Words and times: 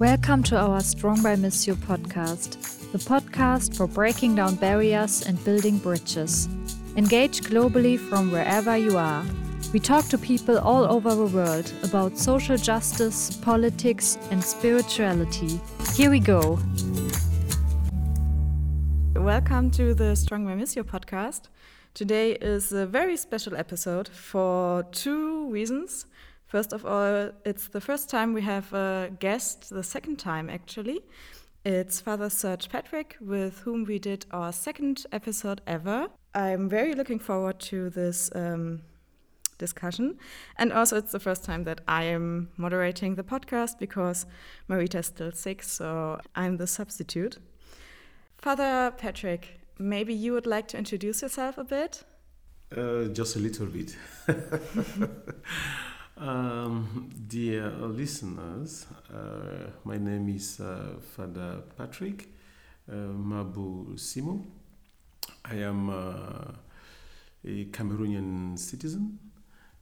Welcome 0.00 0.42
to 0.42 0.58
our 0.58 0.82
Strong 0.82 1.22
by 1.22 1.36
Missio 1.36 1.74
podcast, 1.74 2.92
the 2.92 2.98
podcast 2.98 3.74
for 3.74 3.86
breaking 3.86 4.34
down 4.34 4.56
barriers 4.56 5.22
and 5.22 5.42
building 5.42 5.78
bridges. 5.78 6.50
Engage 6.98 7.40
globally 7.40 7.98
from 7.98 8.30
wherever 8.30 8.76
you 8.76 8.98
are. 8.98 9.24
We 9.72 9.80
talk 9.80 10.04
to 10.08 10.18
people 10.18 10.58
all 10.58 10.84
over 10.84 11.14
the 11.14 11.24
world 11.24 11.72
about 11.82 12.18
social 12.18 12.58
justice, 12.58 13.38
politics, 13.38 14.18
and 14.30 14.44
spirituality. 14.44 15.58
Here 15.94 16.10
we 16.10 16.20
go. 16.20 16.58
Welcome 19.14 19.70
to 19.70 19.94
the 19.94 20.14
Strong 20.14 20.44
by 20.44 20.56
Missio 20.56 20.82
podcast. 20.82 21.48
Today 21.94 22.32
is 22.32 22.70
a 22.70 22.84
very 22.84 23.16
special 23.16 23.56
episode 23.56 24.08
for 24.08 24.82
two 24.92 25.50
reasons. 25.50 26.04
First 26.46 26.72
of 26.72 26.86
all, 26.86 27.32
it's 27.44 27.68
the 27.68 27.80
first 27.80 28.08
time 28.08 28.32
we 28.32 28.42
have 28.42 28.72
a 28.72 29.10
guest, 29.18 29.70
the 29.70 29.82
second 29.82 30.16
time 30.18 30.48
actually. 30.48 31.00
It's 31.64 32.00
Father 32.00 32.30
Serge 32.30 32.68
Patrick, 32.68 33.16
with 33.20 33.58
whom 33.60 33.82
we 33.84 33.98
did 33.98 34.26
our 34.30 34.52
second 34.52 35.04
episode 35.10 35.60
ever. 35.66 36.06
I'm 36.32 36.68
very 36.68 36.94
looking 36.94 37.18
forward 37.18 37.58
to 37.60 37.90
this 37.90 38.30
um, 38.36 38.82
discussion. 39.58 40.18
And 40.56 40.72
also, 40.72 40.96
it's 40.96 41.10
the 41.10 41.18
first 41.18 41.42
time 41.42 41.64
that 41.64 41.80
I 41.88 42.04
am 42.04 42.50
moderating 42.56 43.16
the 43.16 43.24
podcast 43.24 43.80
because 43.80 44.26
Marita 44.70 45.00
is 45.00 45.06
still 45.06 45.32
sick, 45.32 45.64
so 45.64 46.20
I'm 46.36 46.58
the 46.58 46.68
substitute. 46.68 47.38
Father 48.38 48.92
Patrick, 48.96 49.58
maybe 49.80 50.14
you 50.14 50.32
would 50.32 50.46
like 50.46 50.68
to 50.68 50.78
introduce 50.78 51.22
yourself 51.22 51.58
a 51.58 51.64
bit? 51.64 52.04
Uh, 52.76 53.06
just 53.06 53.34
a 53.34 53.40
little 53.40 53.66
bit. 53.66 53.96
Um, 56.18 57.10
dear 57.28 57.70
listeners, 57.72 58.86
uh, 59.12 59.68
my 59.84 59.98
name 59.98 60.30
is 60.30 60.58
uh, 60.60 60.94
Father 61.14 61.58
Patrick 61.76 62.30
uh, 62.90 62.94
Mabu 63.12 63.98
Simo. 63.98 64.42
I 65.44 65.56
am 65.56 65.90
uh, 65.90 66.52
a 67.44 67.64
Cameroonian 67.66 68.58
citizen 68.58 69.18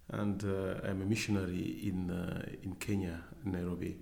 and 0.08 0.42
uh, 0.42 0.80
I'm 0.82 1.02
a 1.02 1.04
missionary 1.04 1.78
in, 1.84 2.10
uh, 2.10 2.44
in 2.64 2.74
Kenya, 2.80 3.20
Nairobi. 3.44 3.98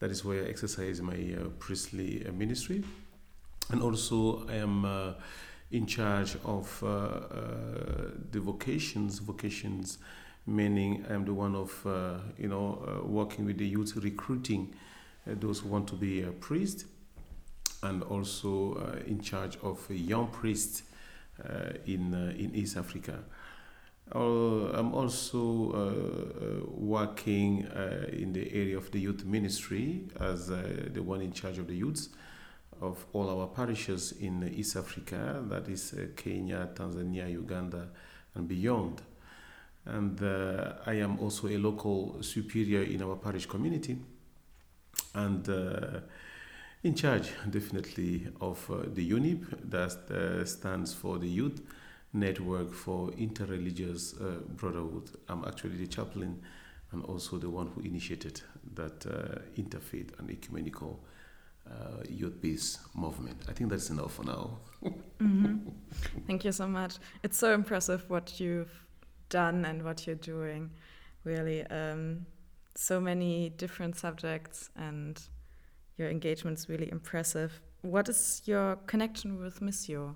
That 0.00 0.10
is 0.10 0.24
where 0.24 0.44
I 0.44 0.48
exercise 0.48 1.00
my 1.00 1.36
priestly 1.60 2.26
ministry. 2.34 2.82
And 3.70 3.82
also, 3.82 4.48
I 4.48 4.54
am 4.54 5.14
in 5.70 5.86
charge 5.86 6.38
of 6.44 6.80
the 6.80 8.40
vocations, 8.40 9.20
vocations 9.20 9.98
meaning 10.48 11.04
I'm 11.08 11.24
the 11.24 11.34
one 11.34 11.54
of 11.54 11.86
uh, 11.86 12.18
you 12.38 12.48
know 12.48 12.82
uh, 12.86 13.06
working 13.06 13.44
with 13.44 13.58
the 13.58 13.66
youth, 13.66 13.96
recruiting 13.96 14.74
uh, 15.26 15.34
those 15.38 15.60
who 15.60 15.68
want 15.68 15.86
to 15.88 15.94
be 15.94 16.22
a 16.22 16.32
priest, 16.32 16.86
and 17.82 18.02
also 18.02 18.74
uh, 18.74 19.06
in 19.06 19.20
charge 19.20 19.58
of 19.62 19.84
young 19.90 20.28
priests 20.28 20.82
uh, 21.44 21.72
in 21.86 22.14
in 22.38 22.54
East 22.54 22.76
Africa. 22.76 23.24
I'm 24.10 24.94
also 24.94 26.64
working 26.70 27.68
in 28.10 28.32
the 28.32 28.50
area 28.54 28.78
of 28.78 28.90
the 28.90 28.98
youth 28.98 29.26
ministry 29.26 30.08
as 30.18 30.46
the 30.46 31.02
one 31.02 31.20
in 31.20 31.30
charge 31.30 31.58
of 31.58 31.66
the 31.66 31.76
youths 31.76 32.08
of 32.80 33.04
all 33.12 33.28
our 33.28 33.48
parishes 33.48 34.12
in 34.12 34.48
East 34.48 34.76
Africa, 34.76 35.44
that 35.48 35.68
is 35.68 35.94
Kenya, 36.16 36.70
Tanzania, 36.74 37.30
Uganda, 37.30 37.88
and 38.34 38.48
beyond 38.48 39.02
and 39.88 40.22
uh, 40.22 40.74
I 40.86 40.94
am 40.94 41.18
also 41.18 41.48
a 41.48 41.56
local 41.56 42.22
superior 42.22 42.82
in 42.82 43.02
our 43.02 43.16
parish 43.16 43.46
community 43.46 43.98
and 45.14 45.48
uh, 45.48 46.00
in 46.82 46.94
charge 46.94 47.30
definitely 47.50 48.28
of 48.40 48.70
uh, 48.70 48.82
the 48.94 49.10
YOUNIB 49.10 49.70
that 49.70 50.10
uh, 50.10 50.44
stands 50.44 50.94
for 50.94 51.18
the 51.18 51.28
Youth 51.28 51.60
Network 52.12 52.72
for 52.72 53.10
Interreligious 53.12 54.20
uh, 54.20 54.40
Brotherhood. 54.56 55.10
I'm 55.28 55.44
actually 55.44 55.76
the 55.76 55.86
chaplain 55.86 56.40
and 56.92 57.04
also 57.04 57.38
the 57.38 57.50
one 57.50 57.68
who 57.74 57.80
initiated 57.82 58.40
that 58.74 59.06
uh, 59.06 59.40
interfaith 59.56 60.18
and 60.18 60.30
ecumenical 60.30 61.00
youth 62.08 62.40
peace 62.40 62.78
movement. 62.94 63.36
I 63.46 63.52
think 63.52 63.68
that's 63.68 63.90
enough 63.90 64.14
for 64.14 64.24
now. 64.24 64.58
mm-hmm. 65.20 65.68
Thank 66.26 66.46
you 66.46 66.52
so 66.52 66.66
much. 66.66 66.96
It's 67.22 67.36
so 67.36 67.52
impressive 67.52 68.08
what 68.08 68.40
you've 68.40 68.87
done 69.28 69.64
and 69.64 69.84
what 69.84 70.06
you're 70.06 70.16
doing. 70.16 70.70
Really, 71.24 71.66
um, 71.66 72.26
so 72.74 73.00
many 73.00 73.50
different 73.50 73.96
subjects, 73.96 74.70
and 74.76 75.20
your 75.96 76.08
engagement's 76.08 76.68
really 76.68 76.90
impressive. 76.90 77.60
What 77.82 78.08
is 78.08 78.42
your 78.44 78.76
connection 78.86 79.38
with 79.38 79.60
Missio? 79.60 80.14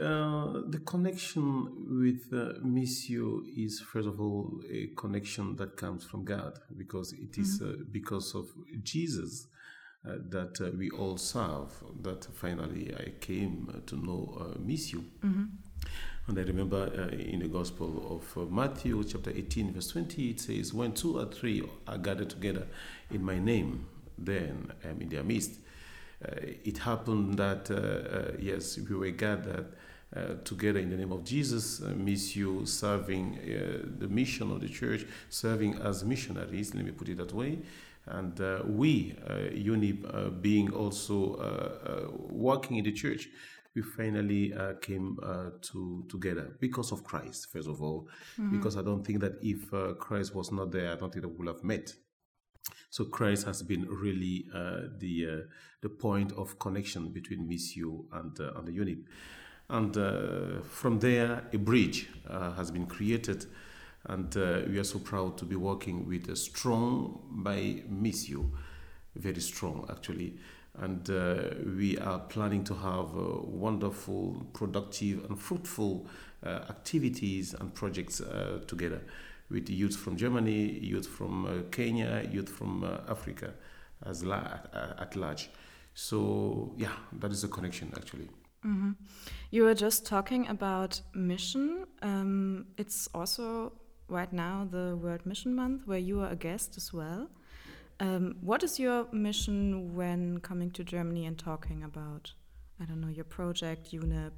Uh, 0.00 0.62
the 0.68 0.80
connection 0.86 1.68
with 2.00 2.32
uh, 2.32 2.58
Missio 2.64 3.42
is, 3.56 3.80
first 3.80 4.08
of 4.08 4.20
all, 4.20 4.60
a 4.70 4.86
connection 4.96 5.54
that 5.56 5.76
comes 5.76 6.04
from 6.04 6.24
God 6.24 6.58
because 6.76 7.12
it 7.12 7.36
is 7.36 7.60
mm 7.60 7.66
-hmm. 7.66 7.80
uh, 7.80 7.84
because 7.90 8.38
of 8.38 8.46
Jesus 8.82 9.48
uh, 10.04 10.14
that 10.30 10.60
uh, 10.60 10.70
we 10.78 10.88
all 10.90 11.18
serve 11.18 11.70
that 12.02 12.28
finally 12.32 12.94
I 12.94 13.10
came 13.20 13.82
to 13.86 13.96
know 13.96 14.22
uh, 14.40 14.58
Missio. 14.66 15.00
Mm 15.22 15.32
-hmm. 15.34 15.46
And 16.28 16.38
I 16.38 16.42
remember 16.42 16.88
uh, 16.96 17.16
in 17.16 17.40
the 17.40 17.48
Gospel 17.48 18.20
of 18.20 18.38
uh, 18.38 18.46
Matthew, 18.48 19.02
chapter 19.02 19.30
18, 19.30 19.72
verse 19.72 19.88
20, 19.88 20.30
it 20.30 20.40
says, 20.40 20.72
When 20.72 20.92
two 20.92 21.18
or 21.18 21.26
three 21.26 21.68
are 21.88 21.98
gathered 21.98 22.30
together 22.30 22.68
in 23.10 23.24
my 23.24 23.40
name, 23.40 23.86
then 24.16 24.72
I 24.84 24.90
am 24.90 25.00
in 25.02 25.08
their 25.08 25.24
midst. 25.24 25.54
Uh, 26.24 26.36
it 26.64 26.78
happened 26.78 27.38
that, 27.38 27.68
uh, 27.72 27.74
uh, 27.74 28.32
yes, 28.38 28.78
we 28.78 28.94
were 28.94 29.10
gathered 29.10 29.66
uh, 30.14 30.34
together 30.44 30.78
in 30.78 30.90
the 30.90 30.96
name 30.96 31.10
of 31.10 31.24
Jesus, 31.24 31.80
Missio 31.80 32.68
serving 32.68 33.40
the 33.98 34.06
mission 34.06 34.52
of 34.52 34.60
the 34.60 34.68
church, 34.68 35.04
serving 35.28 35.74
as 35.82 36.04
missionaries, 36.04 36.72
let 36.74 36.84
me 36.84 36.92
put 36.92 37.08
it 37.08 37.16
that 37.16 37.32
way. 37.32 37.58
And 38.06 38.38
we, 38.76 39.16
YOUNIB, 39.54 40.42
being 40.42 40.72
also 40.72 41.98
working 42.30 42.76
in 42.76 42.84
the 42.84 42.92
church, 42.92 43.28
we 43.74 43.82
finally 43.82 44.52
uh, 44.52 44.74
came 44.80 45.18
uh, 45.22 45.50
to 45.62 46.04
together 46.08 46.56
because 46.60 46.92
of 46.92 47.04
Christ, 47.04 47.50
first 47.50 47.68
of 47.68 47.82
all, 47.82 48.08
mm-hmm. 48.38 48.56
because 48.56 48.76
I 48.76 48.82
don't 48.82 49.04
think 49.04 49.20
that 49.20 49.38
if 49.42 49.72
uh, 49.72 49.94
Christ 49.94 50.34
was 50.34 50.52
not 50.52 50.70
there, 50.70 50.92
I 50.92 50.96
don't 50.96 51.12
think 51.12 51.22
that 51.22 51.28
we 51.28 51.36
would 51.36 51.48
have 51.48 51.64
met. 51.64 51.94
So 52.90 53.06
Christ 53.06 53.46
has 53.46 53.62
been 53.62 53.88
really 53.88 54.46
uh, 54.54 54.82
the 54.98 55.26
uh, 55.26 55.46
the 55.80 55.88
point 55.88 56.32
of 56.32 56.58
connection 56.58 57.08
between 57.08 57.48
Missio 57.48 58.04
and 58.12 58.38
uh, 58.38 58.52
and 58.56 58.68
the 58.68 58.72
unit, 58.72 58.98
and 59.70 59.94
from 60.64 60.98
there 60.98 61.44
a 61.52 61.58
bridge 61.58 62.08
has 62.28 62.70
been 62.70 62.86
created, 62.86 63.46
and 64.04 64.34
we 64.68 64.78
are 64.78 64.84
so 64.84 64.98
proud 64.98 65.38
to 65.38 65.44
be 65.46 65.56
working 65.56 66.06
with 66.06 66.28
a 66.28 66.36
strong 66.36 67.20
by 67.42 67.82
Missio, 67.90 68.50
very 69.16 69.40
strong 69.40 69.86
actually 69.90 70.38
and 70.78 71.10
uh, 71.10 71.50
we 71.76 71.98
are 71.98 72.18
planning 72.18 72.64
to 72.64 72.74
have 72.74 73.16
uh, 73.16 73.42
wonderful, 73.42 74.46
productive, 74.52 75.24
and 75.28 75.38
fruitful 75.38 76.06
uh, 76.44 76.48
activities 76.70 77.54
and 77.54 77.74
projects 77.74 78.20
uh, 78.20 78.60
together 78.66 79.02
with 79.50 79.68
youth 79.68 79.96
from 79.96 80.16
Germany, 80.16 80.78
youth 80.78 81.06
from 81.06 81.44
uh, 81.44 81.62
Kenya, 81.70 82.26
youth 82.30 82.48
from 82.48 82.84
uh, 82.84 82.98
Africa 83.08 83.52
as 84.06 84.24
la- 84.24 84.58
at 84.98 85.14
large. 85.14 85.50
So, 85.94 86.72
yeah, 86.76 86.92
that 87.20 87.30
is 87.30 87.44
a 87.44 87.48
connection 87.48 87.92
actually. 87.94 88.28
Mm-hmm. 88.64 88.92
You 89.50 89.64
were 89.64 89.74
just 89.74 90.06
talking 90.06 90.48
about 90.48 91.00
mission. 91.14 91.86
Um, 92.00 92.66
it's 92.78 93.08
also 93.14 93.72
right 94.08 94.32
now 94.32 94.66
the 94.70 94.96
World 94.96 95.26
Mission 95.26 95.54
Month, 95.54 95.86
where 95.86 95.98
you 95.98 96.20
are 96.20 96.30
a 96.30 96.36
guest 96.36 96.76
as 96.76 96.92
well. 96.92 97.28
Um, 98.02 98.34
what 98.40 98.64
is 98.64 98.80
your 98.80 99.06
mission 99.12 99.94
when 99.94 100.40
coming 100.40 100.72
to 100.72 100.82
Germany 100.82 101.24
and 101.24 101.38
talking 101.38 101.84
about, 101.84 102.32
I 102.80 102.84
don't 102.84 103.00
know, 103.00 103.06
your 103.06 103.24
project, 103.24 103.92
YOUNIB? 103.92 104.32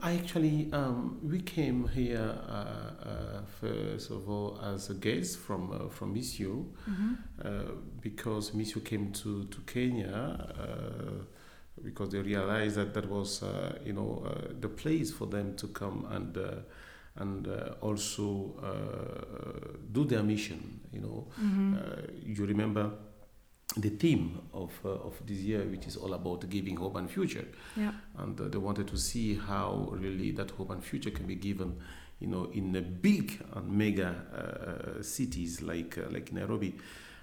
I 0.00 0.14
actually, 0.14 0.70
um, 0.72 1.20
we 1.22 1.42
came 1.42 1.86
here 1.88 2.34
uh, 2.48 2.52
uh, 2.52 3.42
first 3.60 4.10
of 4.10 4.30
all 4.30 4.58
as 4.62 4.88
a 4.88 4.94
guest 4.94 5.38
from 5.38 5.70
uh, 5.70 5.90
from 5.90 6.14
Missio, 6.14 6.54
mm 6.86 6.94
-hmm. 6.96 8.00
because 8.00 8.56
Missio 8.56 8.80
came 8.80 9.10
to 9.22 9.44
to 9.44 9.58
Kenya 9.66 10.38
uh, 10.62 11.24
because 11.82 12.10
they 12.10 12.22
realized 12.22 12.76
that 12.76 12.94
that 12.94 13.06
was 13.06 13.42
uh, 13.42 13.48
you 13.84 13.92
know 13.92 14.10
the 14.60 14.68
place 14.68 15.12
for 15.12 15.28
them 15.28 15.54
to 15.56 15.66
come 15.68 16.06
and 16.08 16.38
and 17.16 17.46
uh, 17.46 17.74
also 17.80 18.54
uh, 18.62 19.78
do 19.92 20.04
their 20.04 20.22
mission. 20.22 20.80
You 20.92 21.00
know, 21.00 21.26
mm-hmm. 21.40 21.76
you 22.24 22.44
remember 22.46 22.90
the 23.76 23.90
theme 23.90 24.40
of 24.52 24.72
uh, 24.84 24.90
of 24.90 25.14
this 25.26 25.38
year, 25.38 25.62
which 25.64 25.86
is 25.86 25.96
all 25.96 26.14
about 26.14 26.48
giving 26.48 26.76
hope 26.76 26.96
and 26.96 27.10
future. 27.10 27.46
Yeah. 27.76 27.92
And 28.18 28.40
uh, 28.40 28.48
they 28.48 28.58
wanted 28.58 28.88
to 28.88 28.96
see 28.96 29.34
how 29.36 29.88
really 29.92 30.30
that 30.32 30.50
hope 30.52 30.70
and 30.70 30.82
future 30.82 31.10
can 31.10 31.26
be 31.26 31.34
given, 31.34 31.76
you 32.20 32.28
know, 32.28 32.50
in 32.52 32.72
the 32.72 32.82
big 32.82 33.44
and 33.54 33.70
mega 33.70 34.14
uh, 34.32 35.02
cities 35.02 35.62
like 35.62 35.98
like 36.10 36.32
Nairobi. 36.32 36.76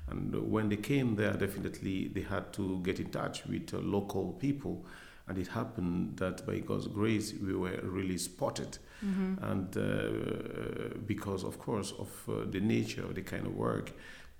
And 0.09 0.51
when 0.51 0.67
they 0.67 0.77
came 0.77 1.15
there, 1.15 1.33
definitely 1.33 2.09
they 2.09 2.21
had 2.21 2.51
to 2.53 2.81
get 2.83 2.99
in 2.99 3.11
touch 3.11 3.45
with 3.45 3.73
uh, 3.73 3.77
local 3.77 4.33
people. 4.33 4.85
And 5.27 5.37
it 5.37 5.47
happened 5.47 6.17
that 6.17 6.45
by 6.45 6.59
God's 6.59 6.87
grace, 6.87 7.33
we 7.33 7.55
were 7.55 7.79
really 7.83 8.17
spotted. 8.17 8.77
Mm-hmm. 9.03 9.43
And 9.43 9.77
uh, 9.77 10.97
because, 11.05 11.43
of 11.43 11.57
course, 11.57 11.93
of 11.97 12.09
uh, 12.29 12.45
the 12.49 12.59
nature 12.59 13.03
of 13.03 13.15
the 13.15 13.23
kind 13.23 13.47
of 13.47 13.55
work 13.55 13.91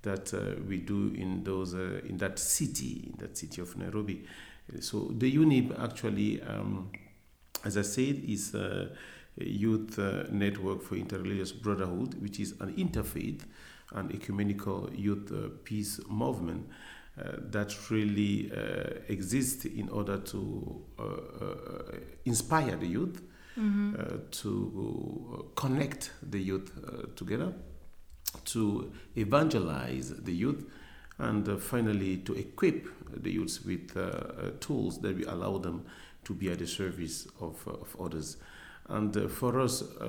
that 0.04 0.34
uh, 0.34 0.62
we 0.68 0.78
do 0.78 1.13
in 1.16 1.44
those 1.44 1.74
uh, 1.74 2.02
in 2.08 2.18
that 2.18 2.40
city, 2.40 3.12
in 3.12 3.18
that 3.19 3.38
city 3.38 3.62
of 3.62 3.75
Nairobi. 3.78 4.25
So 4.80 5.12
the 5.12 5.31
YOUNIB 5.31 5.84
actually, 5.84 6.42
um, 6.44 6.92
as 7.63 7.78
I 7.78 7.81
said, 7.81 8.24
is 8.28 8.56
a 8.56 8.92
youth 9.38 9.98
uh, 10.00 10.24
network 10.31 10.81
for 10.81 10.96
interreligious 10.96 11.60
brotherhood, 11.60 12.22
which 12.22 12.40
is 12.40 12.54
an 12.60 12.74
interfaith 12.75 13.42
and 13.94 14.12
ecumenical 14.14 14.90
youth 14.94 15.31
uh, 15.31 15.50
peace 15.64 16.00
movement. 16.07 16.68
Uh, 17.18 17.34
that 17.52 17.75
really 17.90 18.50
uh, 18.56 19.02
exists 19.10 19.66
in 19.66 19.90
order 19.90 20.18
to 20.18 20.81
inspire 22.24 22.78
the 22.78 22.88
youth, 22.88 23.22
mm-hmm. 23.57 24.30
to 24.31 25.51
connect 25.56 26.12
the 26.21 26.39
youth 26.39 26.71
together, 27.15 27.53
to 28.45 28.92
evangelize 29.15 30.09
the 30.09 30.33
youth, 30.33 30.65
and 31.21 31.48
uh, 31.48 31.57
finally 31.57 32.18
to 32.18 32.33
equip 32.33 32.88
the 33.21 33.31
youths 33.31 33.63
with 33.63 33.95
uh, 33.95 34.00
uh, 34.00 34.51
tools 34.59 35.00
that 35.01 35.18
will 35.18 35.30
allow 35.33 35.57
them 35.57 35.86
to 36.24 36.33
be 36.33 36.50
at 36.50 36.59
the 36.59 36.68
service 36.68 37.27
of, 37.39 37.56
of 37.68 37.95
others. 38.00 38.38
And 38.89 39.15
uh, 39.15 39.27
for 39.27 39.59
us 39.59 39.83
uh, 39.83 40.07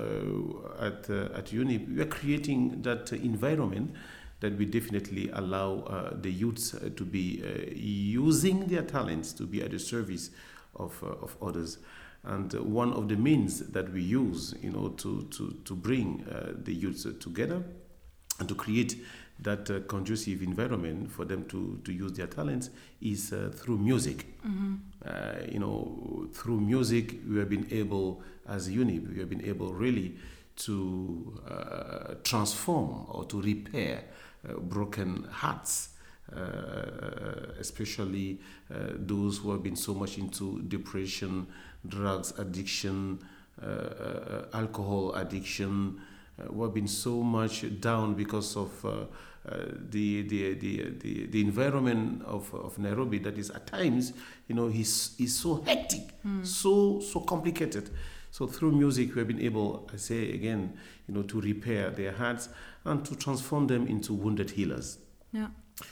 at, 0.79 1.09
uh, 1.09 1.37
at 1.37 1.53
uni, 1.53 1.77
we 1.77 2.01
are 2.01 2.07
creating 2.07 2.81
that 2.81 3.11
environment 3.13 3.93
that 4.39 4.57
we 4.57 4.65
definitely 4.65 5.29
allow 5.31 6.11
the 6.21 6.29
youths 6.29 6.71
to 6.71 7.05
be 7.05 7.41
using 7.75 8.67
their 8.67 8.81
talents 8.81 9.31
to 9.33 9.43
be 9.43 9.61
at 9.61 9.71
the 9.71 9.79
service 9.79 10.31
of, 10.75 11.01
of 11.01 11.37
others. 11.41 11.77
And 12.23 12.53
one 12.53 12.93
of 12.93 13.09
the 13.09 13.15
means 13.17 13.59
that 13.71 13.91
we 13.91 14.01
use, 14.01 14.55
you 14.61 14.71
know, 14.71 14.89
to, 14.89 15.27
to, 15.31 15.57
to 15.65 15.75
bring 15.75 16.25
the 16.63 16.73
youths 16.73 17.05
together 17.19 17.63
and 18.39 18.47
to 18.47 18.55
create 18.55 18.95
that 19.39 19.69
uh, 19.69 19.79
conducive 19.87 20.41
environment 20.41 21.11
for 21.11 21.25
them 21.25 21.45
to, 21.45 21.79
to 21.83 21.91
use 21.91 22.13
their 22.13 22.27
talents 22.27 22.69
is 23.01 23.33
uh, 23.33 23.51
through 23.53 23.77
music. 23.77 24.39
Mm-hmm. 24.45 24.75
Uh, 25.05 25.51
you 25.51 25.59
know, 25.59 26.29
through 26.33 26.61
music, 26.61 27.15
we 27.29 27.39
have 27.39 27.49
been 27.49 27.67
able, 27.71 28.21
as 28.47 28.67
a 28.67 28.71
unit, 28.71 29.07
we 29.09 29.19
have 29.19 29.29
been 29.29 29.43
able 29.45 29.73
really 29.73 30.15
to 30.55 31.41
uh, 31.49 32.13
transform 32.23 33.05
or 33.09 33.25
to 33.25 33.41
repair 33.41 34.03
uh, 34.47 34.53
broken 34.53 35.27
hearts. 35.31 35.89
Uh, 36.31 37.51
especially 37.59 38.39
those 38.95 39.37
who 39.37 39.51
have 39.51 39.61
been 39.61 39.75
so 39.75 39.93
much 39.93 40.17
into 40.17 40.61
depression, 40.63 41.45
drugs 41.87 42.33
addiction, 42.39 43.19
alcohol 44.53 45.13
addiction, 45.15 45.99
uh, 46.39 46.43
who 46.45 46.63
have 46.63 46.73
been 46.73 46.87
so 46.87 47.21
much 47.21 47.79
down 47.79 48.15
because 48.15 48.57
of 48.57 48.85
uh, 48.85 48.89
uh, 48.89 49.65
the, 49.89 50.23
the, 50.23 50.53
the, 50.55 50.89
the, 50.99 51.27
the 51.27 51.41
environment 51.41 52.23
of, 52.25 52.51
of 52.55 52.79
Nairobi 52.79 53.19
that 53.19 53.37
is 53.37 53.51
at 53.51 53.67
times, 53.67 54.13
you 54.47 54.55
know, 54.55 54.67
he's, 54.67 55.13
he's 55.17 55.35
so 55.35 55.61
hectic, 55.61 56.09
mm. 56.25 56.45
so, 56.45 56.99
so 57.01 57.19
complicated. 57.19 57.91
So 58.31 58.47
through 58.47 58.71
music, 58.71 59.13
we 59.13 59.19
have 59.19 59.27
been 59.27 59.41
able, 59.41 59.87
I 59.93 59.97
say 59.97 60.31
again, 60.33 60.75
you 61.07 61.13
know, 61.13 61.21
to 61.23 61.39
repair 61.39 61.91
their 61.91 62.13
hearts 62.13 62.49
and 62.83 63.05
to 63.05 63.15
transform 63.15 63.67
them 63.67 63.85
into 63.85 64.13
wounded 64.13 64.51
healers. 64.51 64.97
Yeah. 65.31 65.49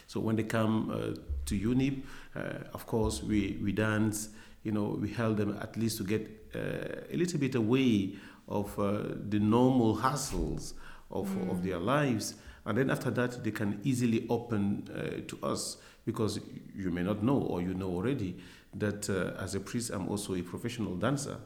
So 0.08 0.20
when 0.20 0.36
they 0.36 0.44
come 0.44 0.90
uh, 0.92 1.20
to 1.46 1.56
YOUNIB, 1.56 2.04
uh, 2.36 2.40
of 2.74 2.86
course, 2.86 3.24
we, 3.24 3.60
we 3.62 3.72
dance, 3.72 4.30
you 4.64 4.72
know, 4.72 4.98
we 5.00 5.10
help 5.10 5.38
them 5.38 5.58
at 5.62 5.76
least 5.78 5.98
to 5.98 6.04
get 6.04 6.30
uh, 6.56 7.02
a 7.12 7.18
little 7.18 7.40
bit 7.40 7.56
away 7.56 8.16
of 8.48 8.78
uh, 8.80 9.04
the 9.30 9.40
normal 9.40 9.98
hassles 9.98 10.74
of, 11.10 11.30
mm. 11.30 11.52
of 11.52 11.64
their 11.64 11.80
lives. 11.80 12.36
And 12.66 12.78
then 12.78 12.90
after 12.90 13.10
that, 13.12 13.44
they 13.44 13.52
can 13.52 13.80
easily 13.84 14.26
open 14.30 14.88
uh, 14.94 15.28
to 15.28 15.40
us 15.46 15.78
because 16.06 16.40
you 16.76 16.92
may 16.92 17.04
not 17.04 17.24
know 17.24 17.38
or 17.38 17.62
you 17.62 17.74
know 17.74 17.90
already 17.90 18.38
that 18.76 19.10
uh, 19.10 19.42
as 19.42 19.56
a 19.56 19.60
priest, 19.60 19.92
I'm 19.92 20.08
also 20.08 20.36
a 20.36 20.42
professional 20.42 20.96
dancer. 20.96 21.38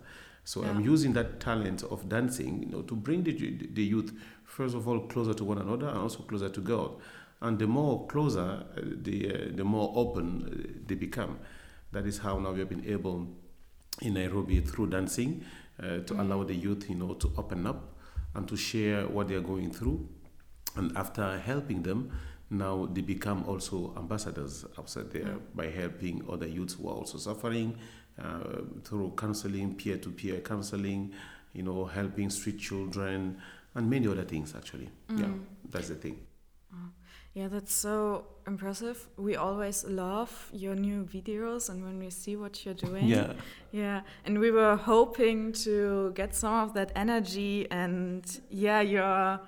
So 0.44 0.62
yeah. 0.62 0.70
I'm 0.70 0.82
using 0.82 1.14
that 1.14 1.40
talent 1.40 1.84
of 1.84 2.08
dancing, 2.08 2.64
you 2.64 2.70
know, 2.70 2.82
to 2.84 2.96
bring 2.96 3.24
the, 3.24 3.32
the 3.74 3.84
youth, 3.84 4.14
first 4.44 4.76
of 4.76 4.88
all, 4.88 5.00
closer 5.08 5.34
to 5.34 5.44
one 5.44 5.58
another 5.58 5.88
and 5.88 5.98
also 5.98 6.20
closer 6.20 6.50
to 6.50 6.62
God. 6.62 6.92
And 7.42 7.60
the 7.60 7.68
more 7.68 8.08
closer, 8.08 8.40
uh, 8.40 8.82
the, 8.82 9.34
uh, 9.34 9.38
the 9.56 9.64
more 9.64 9.92
open 9.96 10.48
uh, 10.48 10.82
they 10.88 10.96
become. 10.96 11.40
That 11.92 12.06
is 12.06 12.18
how 12.18 12.40
now 12.40 12.52
we 12.52 12.60
have 12.60 12.70
been 12.70 12.86
able 12.86 13.28
in 14.02 14.14
Nairobi 14.16 14.62
through 14.62 14.88
dancing 14.88 15.46
uh, 15.80 16.00
to 16.00 16.14
mm. 16.14 16.20
allow 16.20 16.44
the 16.44 16.56
youth, 16.56 16.90
you 16.90 16.96
know, 16.96 17.14
to 17.14 17.32
open 17.38 17.66
up 17.68 17.94
and 18.34 18.48
to 18.48 18.58
share 18.58 19.08
what 19.08 19.28
they 19.28 19.36
are 19.36 19.42
going 19.42 19.72
through. 19.72 20.08
And 20.76 20.96
after 20.98 21.38
helping 21.38 21.84
them, 21.84 22.12
now 22.50 22.88
they 22.92 23.02
become 23.02 23.44
also 23.46 23.94
ambassadors 23.98 24.66
outside 24.78 25.12
there 25.12 25.24
mm. 25.24 25.42
by 25.54 25.68
helping 25.68 26.24
other 26.30 26.48
youths 26.48 26.74
who 26.74 26.90
are 26.90 26.96
also 26.96 27.18
suffering 27.18 27.78
uh, 28.22 28.62
through 28.84 29.14
counseling, 29.18 29.76
peer-to-peer 29.76 30.40
counseling, 30.40 31.14
you 31.54 31.64
know, 31.64 31.86
helping 31.86 32.30
street 32.30 32.60
children, 32.60 33.38
and 33.74 33.90
many 33.90 34.08
other 34.08 34.24
things. 34.24 34.54
Actually, 34.56 34.90
mm. 35.10 35.20
yeah, 35.20 35.32
that's 35.70 35.90
the 35.90 35.96
thing. 35.96 36.20
Yeah, 37.36 37.50
that's 37.50 37.76
so 37.76 38.28
impressive. 38.48 39.10
We 39.18 39.36
always 39.36 39.84
love 39.84 40.50
your 40.54 40.74
new 40.74 41.04
videos 41.04 41.70
and 41.70 41.84
when 41.84 42.00
we 42.00 42.10
see 42.10 42.38
what 42.38 42.64
you're 42.64 42.74
doing. 42.74 43.08
Yeah. 43.08 43.34
Yeah. 43.74 44.02
And 44.24 44.40
we 44.40 44.52
were 44.52 44.78
hoping 44.78 45.52
to 45.66 46.14
get 46.16 46.34
some 46.34 46.54
of 46.54 46.74
that 46.76 46.94
energy 46.96 47.70
and 47.70 48.24
yeah, 48.50 48.80
your 48.80 49.42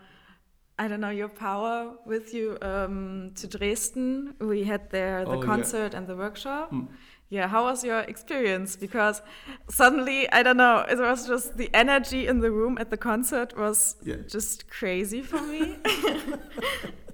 I 0.80 0.88
don't 0.90 1.00
know, 1.00 1.12
your 1.12 1.30
power 1.30 1.94
with 2.06 2.34
you 2.34 2.58
um, 2.62 3.32
to 3.36 3.48
Dresden. 3.48 4.36
We 4.42 4.66
had 4.66 4.92
there 4.92 5.24
the 5.24 5.38
oh, 5.38 5.42
concert 5.42 5.94
yeah. 5.94 6.00
and 6.00 6.08
the 6.08 6.16
workshop. 6.18 6.72
Mm. 6.74 6.90
Yeah, 7.30 7.48
how 7.48 7.64
was 7.64 7.86
your 7.86 8.02
experience? 8.02 8.76
Because 8.76 9.22
suddenly, 9.70 10.30
I 10.32 10.44
don't 10.44 10.58
know, 10.58 10.86
it 10.90 11.00
was 11.00 11.26
just 11.26 11.56
the 11.56 11.70
energy 11.74 12.28
in 12.28 12.42
the 12.42 12.52
room 12.52 12.78
at 12.80 12.90
the 12.90 12.98
concert 12.98 13.58
was 13.58 13.96
yeah. 14.04 14.18
just 14.28 14.70
crazy 14.70 15.22
for 15.22 15.42
me. 15.42 15.78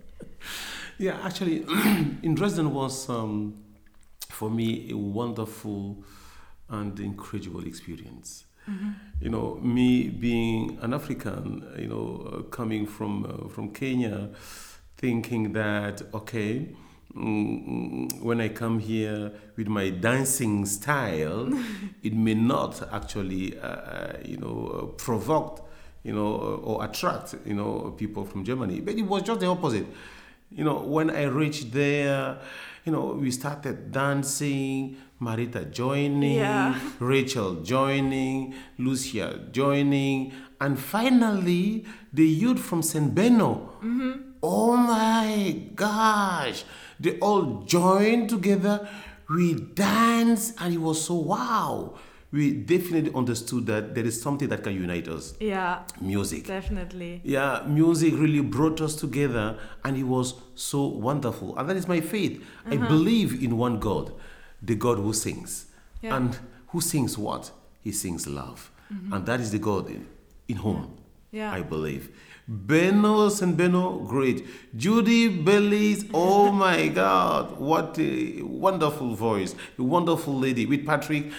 Yeah, 1.03 1.17
actually, 1.21 1.65
in 2.23 2.33
Dresden 2.33 2.73
was 2.73 3.09
um, 3.09 3.55
for 4.29 4.49
me 4.49 4.89
a 4.89 4.95
wonderful 4.95 6.01
and 6.69 6.97
incredible 6.97 7.67
experience. 7.67 8.45
Mm-hmm. 8.69 8.91
You 9.19 9.29
know, 9.29 9.55
me 9.61 10.07
being 10.07 10.77
an 10.81 10.93
African, 10.93 11.67
you 11.77 11.87
know, 11.87 12.31
uh, 12.31 12.41
coming 12.43 12.87
from 12.87 13.25
uh, 13.25 13.49
from 13.49 13.73
Kenya, 13.73 14.29
thinking 14.95 15.51
that 15.51 16.03
okay, 16.13 16.69
mm, 17.13 18.21
when 18.21 18.39
I 18.39 18.47
come 18.47 18.79
here 18.79 19.33
with 19.57 19.67
my 19.67 19.89
dancing 19.89 20.65
style, 20.65 21.51
it 22.01 22.13
may 22.13 22.33
not 22.35 22.81
actually, 22.93 23.59
uh, 23.59 23.67
uh 23.67 24.17
you 24.23 24.37
know, 24.37 24.67
uh, 24.67 24.85
provoke, 24.95 25.69
you 26.05 26.13
know, 26.13 26.61
or 26.63 26.85
attract, 26.85 27.35
you 27.45 27.55
know, 27.55 27.93
people 27.97 28.23
from 28.23 28.45
Germany. 28.45 28.79
But 28.79 28.95
it 28.95 29.01
was 29.01 29.23
just 29.23 29.41
the 29.41 29.47
opposite 29.47 29.87
you 30.55 30.63
know, 30.63 30.79
when 30.79 31.09
I 31.09 31.23
reached 31.23 31.71
there, 31.71 32.39
you 32.85 32.91
know, 32.91 33.17
we 33.19 33.31
started 33.31 33.91
dancing, 33.91 34.97
Marita 35.21 35.71
joining, 35.71 36.37
yeah. 36.37 36.79
Rachel 36.99 37.61
joining, 37.63 38.53
Lucia 38.77 39.39
joining, 39.51 40.33
and 40.59 40.79
finally 40.79 41.85
the 42.11 42.25
youth 42.25 42.59
from 42.59 42.81
St. 42.81 43.13
Beno. 43.13 43.69
Mm-hmm. 43.81 44.11
Oh 44.43 44.75
my 44.75 45.69
gosh, 45.73 46.65
they 46.99 47.17
all 47.19 47.63
joined 47.63 48.29
together. 48.29 48.87
We 49.29 49.53
danced, 49.55 50.55
and 50.59 50.73
it 50.73 50.79
was 50.79 51.05
so 51.05 51.15
wow 51.15 51.95
we 52.33 52.51
definitely 52.51 53.13
understood 53.13 53.67
that 53.67 53.93
there 53.93 54.03
is 54.03 54.19
something 54.19 54.49
that 54.49 54.63
can 54.63 54.73
unite 54.73 55.07
us. 55.07 55.35
Yeah. 55.39 55.83
Music. 56.01 56.47
Definitely. 56.47 57.21
Yeah, 57.23 57.63
music 57.67 58.15
really 58.15 58.41
brought 58.41 58.81
us 58.81 58.95
together 58.95 59.59
and 59.85 59.95
it 59.95 60.03
was 60.03 60.33
so 60.55 60.87
wonderful. 60.87 61.55
And 61.55 61.69
that 61.69 61.77
is 61.77 61.87
my 61.87 62.01
faith. 62.01 62.43
Uh-huh. 62.65 62.73
I 62.73 62.87
believe 62.87 63.43
in 63.43 63.55
one 63.55 63.79
God, 63.79 64.13
the 64.63 64.73
God 64.73 64.97
who 64.97 65.13
sings. 65.13 65.67
Yeah. 66.01 66.17
And 66.17 66.35
who 66.69 66.81
sings 66.81 67.19
what? 67.19 67.51
He 67.81 67.91
sings 67.91 68.25
love. 68.25 68.71
Mm-hmm. 68.91 69.13
And 69.13 69.25
that 69.27 69.39
is 69.39 69.51
the 69.51 69.59
God 69.59 69.87
in, 69.91 70.07
in 70.47 70.57
whom 70.57 70.97
yeah. 71.31 71.53
I 71.53 71.61
believe. 71.61 72.09
Beno 72.49 73.41
and 73.43 73.55
Benno, 73.55 73.99
great. 73.99 74.43
Judy 74.75 75.29
Bellis, 75.29 76.05
oh 76.13 76.51
my 76.51 76.87
God, 76.87 77.59
what 77.59 77.97
a 77.99 78.41
wonderful 78.41 79.13
voice, 79.15 79.55
a 79.77 79.83
wonderful 79.83 80.37
lady 80.37 80.65
with 80.65 80.85
Patrick 80.85 81.31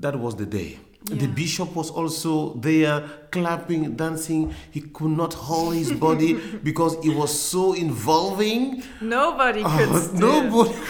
that 0.00 0.18
was 0.18 0.36
the 0.36 0.46
day. 0.46 0.78
The 1.04 1.26
bishop 1.26 1.74
was 1.74 1.90
also 1.90 2.54
there, 2.54 3.02
clapping, 3.30 3.94
dancing. 3.94 4.52
He 4.70 4.80
could 4.82 5.10
not 5.12 5.32
hold 5.32 5.74
his 5.74 5.92
body 5.92 6.34
because 6.62 6.94
it 7.04 7.14
was 7.14 7.32
so 7.38 7.72
involving. 7.72 8.82
Nobody 9.00 9.62
could. 9.62 9.88
Oh, 9.88 9.98
still. 10.00 10.42
nobody. 10.42 10.74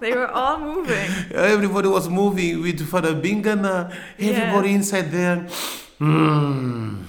They 0.00 0.12
were 0.14 0.26
all 0.32 0.58
moving. 0.58 1.08
Everybody 1.32 1.86
was 1.88 2.08
moving 2.08 2.60
with 2.62 2.80
Father 2.88 3.14
Bingana. 3.14 3.94
Everybody 4.18 4.70
Yeah. 4.70 4.74
inside 4.74 5.12
there. 5.12 5.46
Mm, 6.00 7.04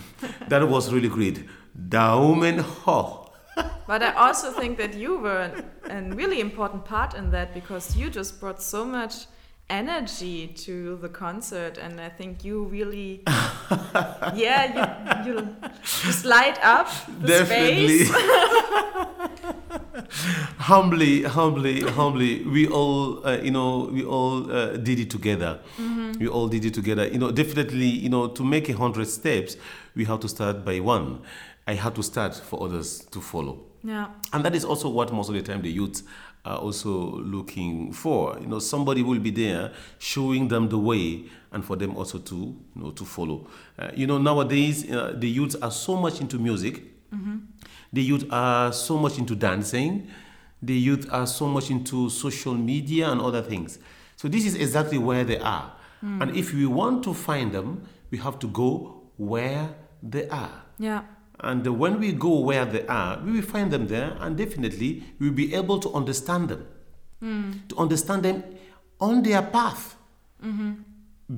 that 0.48 0.68
was 0.70 0.94
really 0.94 1.10
great. 1.10 1.44
Daumen 1.90 2.60
hoch. 2.60 3.32
But 3.88 4.04
I 4.04 4.12
also 4.14 4.52
think 4.52 4.78
that 4.78 4.94
you 4.94 5.18
were 5.18 5.52
a 5.90 6.02
really 6.16 6.40
important 6.40 6.86
part 6.86 7.16
in 7.16 7.32
that 7.32 7.54
because 7.56 7.96
you 7.98 8.10
just 8.12 8.40
brought 8.40 8.62
so 8.62 8.86
much 8.86 9.26
energy 9.70 10.48
to 10.48 10.98
the 10.98 11.10
concert, 11.10 11.78
and 11.78 12.00
I 12.00 12.10
think 12.10 12.44
you 12.46 12.64
really, 12.66 13.24
yeah, 14.36 15.24
you, 15.26 15.34
you 15.34 15.56
just 15.84 16.26
light 16.26 16.60
up 16.64 16.90
the 17.22 17.28
Definitely. 17.28 18.06
space. 18.06 19.24
humbly, 20.58 21.24
humbly, 21.24 21.82
humbly, 21.82 22.44
we 22.44 22.68
all, 22.68 23.26
uh, 23.26 23.38
you 23.38 23.52
know, 23.52 23.90
we 23.92 24.04
all 24.04 24.52
uh, 24.52 24.78
did 24.78 25.00
it 25.00 25.10
together. 25.10 25.60
We 26.20 26.28
all 26.28 26.48
did 26.48 26.66
it 26.66 26.74
together. 26.74 27.08
You 27.08 27.18
know, 27.18 27.32
definitely, 27.32 27.88
you 27.88 28.10
know, 28.10 28.28
to 28.28 28.44
make 28.44 28.70
a 28.70 28.74
hundred 28.74 29.08
steps, 29.08 29.58
we 29.96 30.06
have 30.06 30.20
to 30.22 30.30
start 30.30 30.64
by 30.64 30.80
one. 30.80 31.22
I 31.68 31.74
had 31.76 31.96
to 31.96 32.04
start 32.04 32.36
for 32.36 32.64
others 32.64 33.06
to 33.12 33.22
follow. 33.22 33.60
Yeah, 33.86 34.08
And 34.32 34.46
that 34.46 34.56
is 34.56 34.64
also 34.64 34.88
what 34.90 35.12
most 35.12 35.28
of 35.30 35.36
the 35.36 35.42
time 35.42 35.62
the 35.62 35.70
youth 35.72 36.04
are 36.46 36.58
also 36.58 37.18
looking 37.22 37.92
for. 37.94 38.38
You 38.40 38.48
know, 38.48 38.60
somebody 38.60 39.02
will 39.04 39.20
be 39.20 39.32
there 39.32 39.72
showing 40.00 40.48
them 40.50 40.70
the 40.70 40.78
way 40.78 41.24
and 41.52 41.64
for 41.64 41.76
them 41.76 41.96
also 41.96 42.18
to, 42.20 42.36
you 42.36 42.58
know, 42.76 42.92
to 42.92 43.06
follow. 43.06 43.48
Uh, 43.80 43.90
you 43.96 44.08
know, 44.08 44.18
nowadays 44.18 44.90
uh, 44.92 45.14
the 45.18 45.30
youth 45.30 45.56
are 45.62 45.72
so 45.72 45.96
much 45.96 46.20
into 46.22 46.38
music. 46.38 46.84
The 47.94 48.02
youth 48.02 48.26
are 48.32 48.74
so 48.74 48.98
much 48.98 49.20
into 49.20 49.36
dancing. 49.36 50.08
The 50.62 50.74
youth 50.74 51.08
are 51.12 51.28
so 51.28 51.48
much 51.48 51.70
into 51.70 52.10
social 52.10 52.56
media 52.56 53.10
and 53.12 53.22
other 53.22 53.42
things. 53.44 53.78
So 54.16 54.28
this 54.28 54.46
is 54.46 54.56
exactly 54.56 54.98
where 54.98 55.24
they 55.24 55.38
are. 55.38 55.72
And 56.02 56.36
if 56.36 56.54
we 56.54 56.66
want 56.66 57.04
to 57.04 57.14
find 57.14 57.52
them, 57.54 57.84
we 58.12 58.18
have 58.18 58.38
to 58.40 58.48
go 58.48 59.04
where 59.18 59.70
they 60.02 60.28
are. 60.30 60.64
yeah, 60.80 61.04
And 61.40 61.68
uh, 61.68 61.74
when 61.74 62.00
we 62.00 62.12
go 62.14 62.40
where 62.40 62.66
they 62.66 62.86
are, 62.88 63.20
we 63.24 63.32
will 63.32 63.42
find 63.42 63.72
them 63.72 63.88
there, 63.88 64.16
and 64.20 64.38
definitely 64.38 65.04
we 65.20 65.30
will 65.30 65.36
be 65.36 65.54
able 65.54 65.80
to 65.80 65.92
understand 65.94 66.50
them. 66.50 66.68
To 67.70 67.78
understand 67.78 68.24
them 68.24 68.44
on 69.00 69.24
their 69.24 69.42
path. 69.42 69.96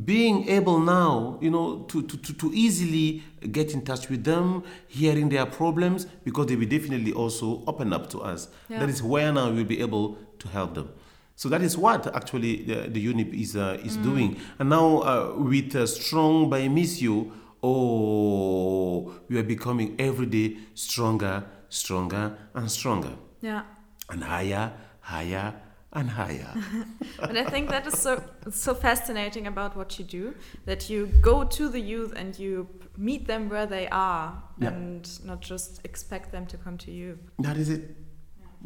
Being 0.04 0.50
able 0.50 0.80
now, 0.80 1.38
you 1.42 1.52
know, 1.52 1.86
to, 1.90 2.02
to, 2.02 2.18
to, 2.18 2.34
to 2.34 2.52
easily 2.54 3.24
get 3.52 3.74
in 3.74 3.84
touch 3.84 4.10
with 4.10 4.24
them, 4.24 4.64
hearing 4.88 5.30
their 5.30 5.46
problems, 5.46 6.06
because 6.24 6.48
they 6.48 6.56
will 6.56 6.68
definitely 6.68 7.14
also 7.14 7.64
open 7.68 7.94
up 7.94 8.10
to 8.10 8.20
us. 8.22 8.50
Yeah. 8.68 8.80
That 8.80 8.90
is 8.90 9.04
where 9.04 9.32
now 9.32 9.52
we'll 9.52 9.64
be 9.64 9.80
able 9.80 10.18
to 10.40 10.48
help 10.48 10.74
them. 10.74 10.90
So 11.36 11.50
that 11.50 11.62
is 11.62 11.78
what 11.78 12.14
actually 12.16 12.64
the, 12.64 12.90
the 12.90 13.06
YOUNIB 13.06 13.40
is, 13.40 13.56
uh, 13.56 13.78
is 13.84 13.98
doing. 13.98 14.38
And 14.58 14.70
now 14.70 15.02
uh, 15.02 15.36
with 15.38 15.75
uh, 15.75 15.86
Strong 15.86 16.50
by 16.50 16.62
Missio, 16.62 17.32
oh, 17.65 19.13
we 19.29 19.38
are 19.39 19.43
becoming 19.55 19.95
every 20.00 20.25
day 20.25 20.57
stronger, 20.74 21.43
stronger, 21.69 22.38
and 22.53 22.69
stronger. 22.72 23.13
yeah. 23.41 23.63
And 24.07 24.24
higher, 24.24 24.72
higher, 25.00 25.53
and 25.93 26.10
higher. 26.12 26.53
and 27.29 27.38
I 27.39 27.45
think 27.53 27.69
that 27.69 27.88
is 27.88 27.98
so 27.98 28.22
so 28.51 28.75
fascinating 28.75 29.48
about 29.48 29.75
what 29.75 29.98
you 29.98 30.05
do 30.05 30.36
that 30.65 30.89
you 30.91 31.07
go 31.22 31.43
to 31.43 31.69
the 31.69 31.79
youth 31.93 32.13
and 32.15 32.38
you 32.38 32.67
meet 32.98 33.25
them 33.27 33.50
where 33.50 33.65
they 33.65 33.88
are 33.91 34.27
Yeah. 34.60 34.67
and 34.74 35.25
not 35.25 35.41
just 35.51 35.72
expect 35.84 36.31
them 36.31 36.45
to 36.48 36.57
come 36.57 36.77
to 36.86 36.91
you. 36.91 37.17
That 37.39 37.57
is 37.57 37.69
it. 37.69 37.81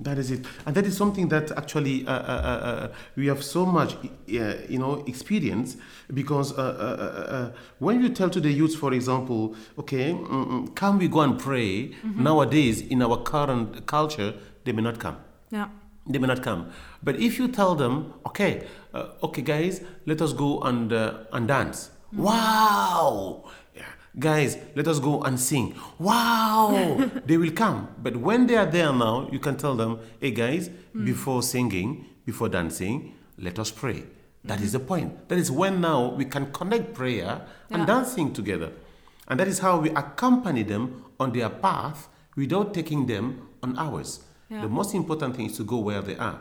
That 0.01 0.17
is 0.17 0.31
it, 0.31 0.45
and 0.65 0.73
that 0.75 0.85
is 0.85 0.95
something 0.95 1.27
that 1.29 1.51
actually 1.57 2.07
uh, 2.07 2.11
uh, 2.13 2.15
uh, 2.15 2.67
uh, 2.69 2.87
we 3.17 3.27
have 3.27 3.43
so 3.43 3.65
much, 3.65 3.95
uh, 3.95 4.53
you 4.69 4.79
know, 4.79 5.03
experience 5.07 5.75
because 6.13 6.53
uh, 6.53 6.61
uh, 6.61 6.63
uh, 6.63 7.35
uh, 7.35 7.51
when 7.79 8.01
you 8.01 8.09
tell 8.09 8.29
to 8.29 8.39
the 8.39 8.49
youth, 8.51 8.75
for 8.77 8.93
example, 8.93 9.55
okay, 9.77 10.13
mm, 10.13 10.27
mm, 10.47 10.75
can 10.75 10.97
we 10.99 11.07
go 11.09 11.19
and 11.19 11.37
pray? 11.37 11.91
Nowadays, 12.15 12.79
in 12.81 13.01
our 13.01 13.17
current 13.23 13.85
culture, 13.87 14.33
they 14.63 14.71
may 14.71 14.81
not 14.83 14.99
come. 14.99 15.17
Yeah, 15.51 15.67
They 16.07 16.17
may 16.19 16.27
not 16.27 16.41
come. 16.43 16.61
But 17.03 17.15
if 17.17 17.37
you 17.39 17.47
tell 17.49 17.75
them, 17.75 18.13
okay, 18.27 18.63
uh, 18.93 19.07
okay, 19.27 19.41
guys, 19.41 19.81
let 20.05 20.21
us 20.21 20.31
go 20.33 20.61
and 20.61 20.93
uh, 20.93 21.35
and 21.35 21.45
dance. 21.47 21.89
Wow. 22.13 23.43
Guys, 24.19 24.57
let 24.75 24.87
us 24.87 24.99
go 24.99 25.21
and 25.23 25.39
sing. 25.39 25.75
Wow! 25.97 27.09
they 27.25 27.37
will 27.37 27.51
come. 27.51 27.87
But 28.01 28.17
when 28.17 28.47
they 28.47 28.57
are 28.57 28.65
there 28.65 28.91
now, 28.91 29.29
you 29.31 29.39
can 29.39 29.55
tell 29.55 29.75
them, 29.75 29.99
hey 30.19 30.31
guys, 30.31 30.69
before 31.03 31.41
singing, 31.41 32.05
before 32.25 32.49
dancing, 32.49 33.15
let 33.37 33.57
us 33.59 33.71
pray. 33.71 34.03
That 34.43 34.61
is 34.61 34.71
the 34.73 34.79
point. 34.79 35.29
That 35.29 35.37
is 35.37 35.49
when 35.51 35.79
now 35.81 36.09
we 36.13 36.25
can 36.25 36.51
connect 36.51 36.93
prayer 36.93 37.45
and 37.69 37.81
Yeah. 37.81 37.85
dancing 37.85 38.33
together. 38.33 38.71
And 39.27 39.39
that 39.39 39.47
is 39.47 39.59
how 39.59 39.79
we 39.79 39.89
accompany 39.91 40.63
them 40.63 41.03
on 41.19 41.31
their 41.33 41.49
path 41.49 42.07
without 42.35 42.73
taking 42.73 43.05
them 43.05 43.47
on 43.61 43.77
ours. 43.77 44.21
Yeah. 44.49 44.61
The 44.61 44.69
most 44.69 44.95
important 44.95 45.35
thing 45.35 45.45
is 45.47 45.57
to 45.57 45.63
go 45.63 45.77
where 45.77 46.01
they 46.01 46.17
are. 46.17 46.39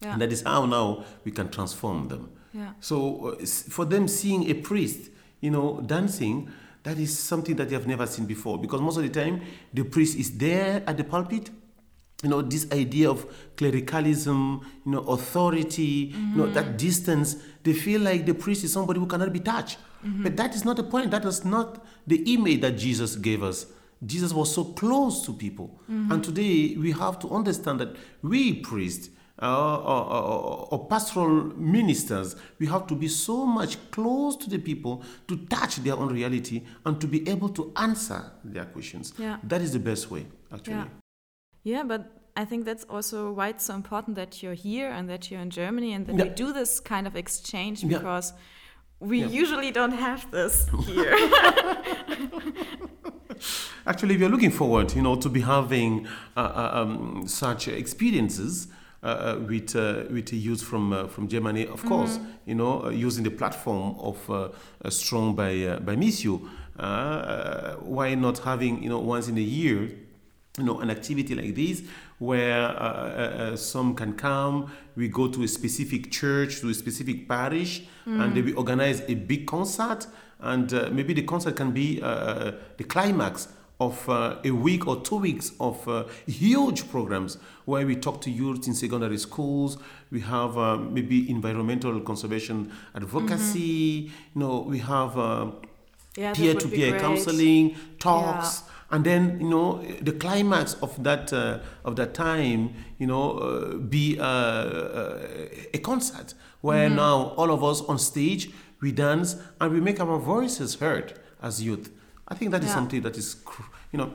Yeah. 0.00 0.12
And 0.12 0.20
that 0.22 0.32
is 0.32 0.42
how 0.42 0.66
now 0.66 1.04
we 1.24 1.32
can 1.32 1.48
transform 1.50 2.08
them. 2.08 2.30
Yeah. 2.52 2.72
So 2.80 3.36
uh, 3.40 3.46
for 3.46 3.84
them 3.84 4.06
seeing 4.08 4.50
a 4.50 4.54
priest, 4.54 5.10
you 5.40 5.50
know, 5.50 5.80
dancing, 5.86 6.50
that 6.82 6.98
is 6.98 7.16
something 7.18 7.56
that 7.56 7.68
they 7.68 7.74
have 7.74 7.86
never 7.86 8.06
seen 8.06 8.26
before. 8.26 8.58
Because 8.58 8.80
most 8.80 8.96
of 8.96 9.02
the 9.02 9.08
time, 9.08 9.42
the 9.72 9.84
priest 9.84 10.16
is 10.18 10.36
there 10.36 10.82
at 10.86 10.96
the 10.96 11.04
pulpit. 11.04 11.50
You 12.22 12.28
know, 12.28 12.42
this 12.42 12.70
idea 12.70 13.10
of 13.10 13.26
clericalism, 13.56 14.60
you 14.84 14.92
know, 14.92 15.00
authority, 15.00 16.12
you 16.14 16.36
know, 16.36 16.46
that 16.48 16.64
mm-hmm. 16.64 16.76
distance, 16.76 17.36
they 17.62 17.72
feel 17.72 18.02
like 18.02 18.26
the 18.26 18.34
priest 18.34 18.64
is 18.64 18.72
somebody 18.72 19.00
who 19.00 19.06
cannot 19.06 19.32
be 19.32 19.40
touched. 19.40 19.78
Mm-hmm. 20.04 20.22
But 20.24 20.36
that 20.36 20.54
is 20.54 20.64
not 20.64 20.76
the 20.76 20.84
point. 20.84 21.10
That 21.10 21.24
is 21.24 21.44
not 21.44 21.84
the 22.06 22.34
image 22.34 22.60
that 22.60 22.72
Jesus 22.72 23.16
gave 23.16 23.42
us. 23.42 23.66
Jesus 24.04 24.32
was 24.32 24.54
so 24.54 24.64
close 24.64 25.24
to 25.26 25.32
people. 25.32 25.80
Mm-hmm. 25.90 26.12
And 26.12 26.24
today 26.24 26.76
we 26.76 26.92
have 26.92 27.18
to 27.20 27.30
understand 27.30 27.80
that 27.80 27.96
we 28.22 28.54
priests, 28.54 29.10
uh, 29.42 29.76
or, 29.78 30.04
or, 30.12 30.68
or 30.70 30.86
pastoral 30.88 31.44
ministers, 31.56 32.36
we 32.58 32.66
have 32.66 32.86
to 32.86 32.94
be 32.94 33.08
so 33.08 33.46
much 33.46 33.78
close 33.90 34.36
to 34.36 34.50
the 34.50 34.58
people 34.58 35.02
to 35.28 35.36
touch 35.46 35.76
their 35.76 35.94
own 35.96 36.12
reality 36.12 36.62
and 36.84 37.00
to 37.00 37.06
be 37.06 37.28
able 37.28 37.48
to 37.48 37.72
answer 37.76 38.22
their 38.44 38.66
questions. 38.66 39.14
Yeah. 39.18 39.38
That 39.42 39.62
is 39.62 39.72
the 39.72 39.78
best 39.78 40.10
way, 40.10 40.26
actually. 40.52 40.74
Yeah. 40.74 40.84
Yeah, 41.62 41.82
but 41.82 42.10
I 42.36 42.44
think 42.44 42.64
that's 42.64 42.84
also 42.84 43.32
why 43.32 43.48
it's 43.48 43.64
so 43.64 43.74
important 43.74 44.16
that 44.16 44.42
you're 44.42 44.54
here 44.54 44.90
and 44.90 45.08
that 45.10 45.30
you're 45.30 45.40
in 45.40 45.50
Germany 45.50 45.92
and 45.92 46.06
that 46.06 46.16
we 46.16 46.28
do 46.30 46.52
this 46.52 46.80
kind 46.80 47.06
of 47.06 47.16
exchange 47.16 47.82
Yeah. 47.82 47.98
because 47.98 48.32
we 48.98 49.20
Yeah. 49.20 49.26
usually 49.42 49.70
don't 49.70 49.92
have 49.92 50.30
this 50.30 50.66
here. 50.86 51.16
Actually, 53.86 54.16
we 54.18 54.24
are 54.24 54.28
looking 54.28 54.50
forward, 54.50 54.94
you 54.94 55.02
know, 55.02 55.16
to 55.16 55.28
be 55.28 55.40
having 55.40 56.06
uh, 56.36 56.40
uh, 56.40 56.70
um, 56.82 57.26
such 57.26 57.68
experiences 57.68 58.68
uh, 58.68 58.74
uh, 58.74 58.79
with 59.48 59.74
uh, 59.76 60.04
with 60.10 60.26
the 60.26 60.36
youth 60.36 60.62
from 60.62 60.92
uh, 60.92 61.06
from 61.08 61.26
Germany, 61.28 61.66
of 61.66 61.84
course, 61.86 62.18
you 62.46 62.54
know, 62.54 62.84
uh, 62.84 62.90
using 62.90 63.24
the 63.24 63.30
platform 63.30 63.94
of 63.98 64.28
uh, 64.28 64.48
uh, 64.84 64.90
Strong 64.90 65.34
by 65.34 65.52
uh, 65.64 65.80
by 65.80 65.96
Missio. 65.96 66.40
Uh, 66.78 66.82
uh, 66.82 67.74
why 67.76 68.14
not 68.14 68.38
having, 68.38 68.82
you 68.82 68.88
know, 68.88 68.98
once 69.00 69.28
in 69.28 69.36
a 69.36 69.42
year, 69.42 69.82
you 70.58 70.64
know, 70.64 70.80
an 70.80 70.90
activity 70.90 71.34
like 71.34 71.54
this 71.54 71.82
where 72.18 72.62
uh, 72.62 72.72
uh, 72.72 73.52
uh, 73.52 73.56
some 73.56 73.94
can 73.94 74.14
come, 74.14 74.70
we 74.96 75.08
go 75.08 75.28
to 75.28 75.42
a 75.42 75.48
specific 75.48 76.10
church, 76.10 76.60
to 76.60 76.68
a 76.70 76.74
specific 76.74 77.28
parish, 77.28 77.82
and 78.06 78.34
then 78.34 78.44
we 78.44 78.52
organize 78.54 79.02
a 79.08 79.14
big 79.14 79.46
concert, 79.46 80.06
and 80.40 80.72
uh, 80.72 80.88
maybe 80.90 81.12
the 81.14 81.22
concert 81.22 81.54
can 81.54 81.70
be 81.70 82.00
uh, 82.02 82.52
the 82.78 82.84
climax 82.84 83.48
of 83.80 84.08
uh, 84.08 84.36
a 84.44 84.50
week 84.50 84.86
or 84.86 85.00
two 85.00 85.16
weeks 85.16 85.52
of 85.58 85.86
uh, 85.88 86.04
huge 86.26 86.88
programs 86.90 87.38
where 87.64 87.86
we 87.86 87.96
talk 87.96 88.20
to 88.22 88.30
youth 88.30 88.66
in 88.66 88.74
secondary 88.74 89.18
schools. 89.18 89.78
We 90.10 90.20
have 90.20 90.56
uh, 90.58 90.76
maybe 90.76 91.28
environmental 91.30 91.98
conservation 92.00 92.70
advocacy. 92.94 94.10
You 94.34 94.40
know, 94.42 94.60
we 94.60 94.78
have 94.80 95.16
uh, 95.18 95.50
Yeah, 96.16 96.32
that 96.34 96.38
would 96.38 96.70
be 96.70 96.76
peer-to-peer 96.76 97.00
counseling 97.00 97.76
talks 97.98 98.62
and 98.90 99.04
then 99.04 99.40
you 99.40 99.48
know 99.48 99.80
the 100.02 100.12
climax 100.12 100.74
of 100.82 101.02
that 101.04 101.32
uh, 101.32 101.60
of 101.84 101.94
that 101.96 102.12
time 102.12 102.74
you 102.98 103.06
know 103.06 103.38
uh, 103.38 103.76
be 103.76 104.18
uh, 104.18 104.24
uh, 104.24 105.18
a 105.74 105.78
concert 105.78 106.34
where 106.60 106.88
Mm-hmm. 106.88 106.96
now 106.96 107.16
all 107.36 107.50
of 107.50 107.62
us 107.62 107.80
on 107.82 107.98
stage 107.98 108.50
we 108.80 108.90
dance 108.92 109.36
and 109.60 109.72
we 109.72 109.80
make 109.80 110.00
our 110.00 110.18
voices 110.18 110.74
heard 110.76 111.18
as 111.40 111.62
youth 111.62 111.90
i 112.30 112.34
think 112.34 112.50
that 112.50 112.62
is 112.62 112.68
Yeah. 112.68 112.74
something 112.74 113.02
that 113.02 113.16
is 113.16 113.36
you 113.92 113.98
know 113.98 114.12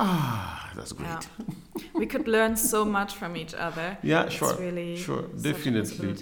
ah 0.00 0.70
that's 0.76 0.92
great 0.92 1.08
Yeah. 1.08 1.44
we 1.98 2.06
could 2.06 2.28
learn 2.28 2.56
so 2.56 2.84
much 2.84 3.14
from 3.14 3.36
each 3.36 3.54
other. 3.54 3.98
Yeah, 4.02 4.24
It's 4.24 4.34
sure, 4.34 4.54
really 4.56 4.96
sure, 4.96 5.22
definitely. 5.40 6.16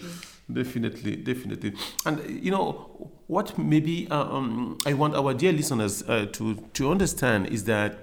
definitely, 0.52 1.16
definitely. 1.16 1.74
And 2.04 2.44
you 2.44 2.50
know 2.50 3.12
what? 3.26 3.58
Maybe 3.58 4.08
uh, 4.10 4.36
um, 4.36 4.78
I 4.86 4.94
want 4.94 5.14
our 5.14 5.34
dear 5.34 5.52
listeners 5.52 6.02
uh, 6.08 6.26
to 6.32 6.54
to 6.74 6.90
understand 6.90 7.46
is 7.48 7.64
that 7.64 7.98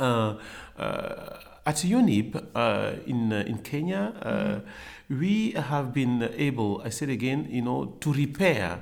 uh, 0.00 0.36
uh 0.78 1.38
at 1.66 1.84
YOUNIB 1.84 2.46
uh, 2.54 2.92
in 3.06 3.32
in 3.32 3.58
Kenya, 3.58 4.12
mm-hmm. 4.24 5.18
we 5.20 5.52
have 5.52 5.92
been 5.92 6.22
able. 6.36 6.80
I 6.84 6.90
said 6.90 7.10
again, 7.10 7.46
you 7.50 7.62
know, 7.62 7.96
to 8.00 8.12
repair. 8.12 8.80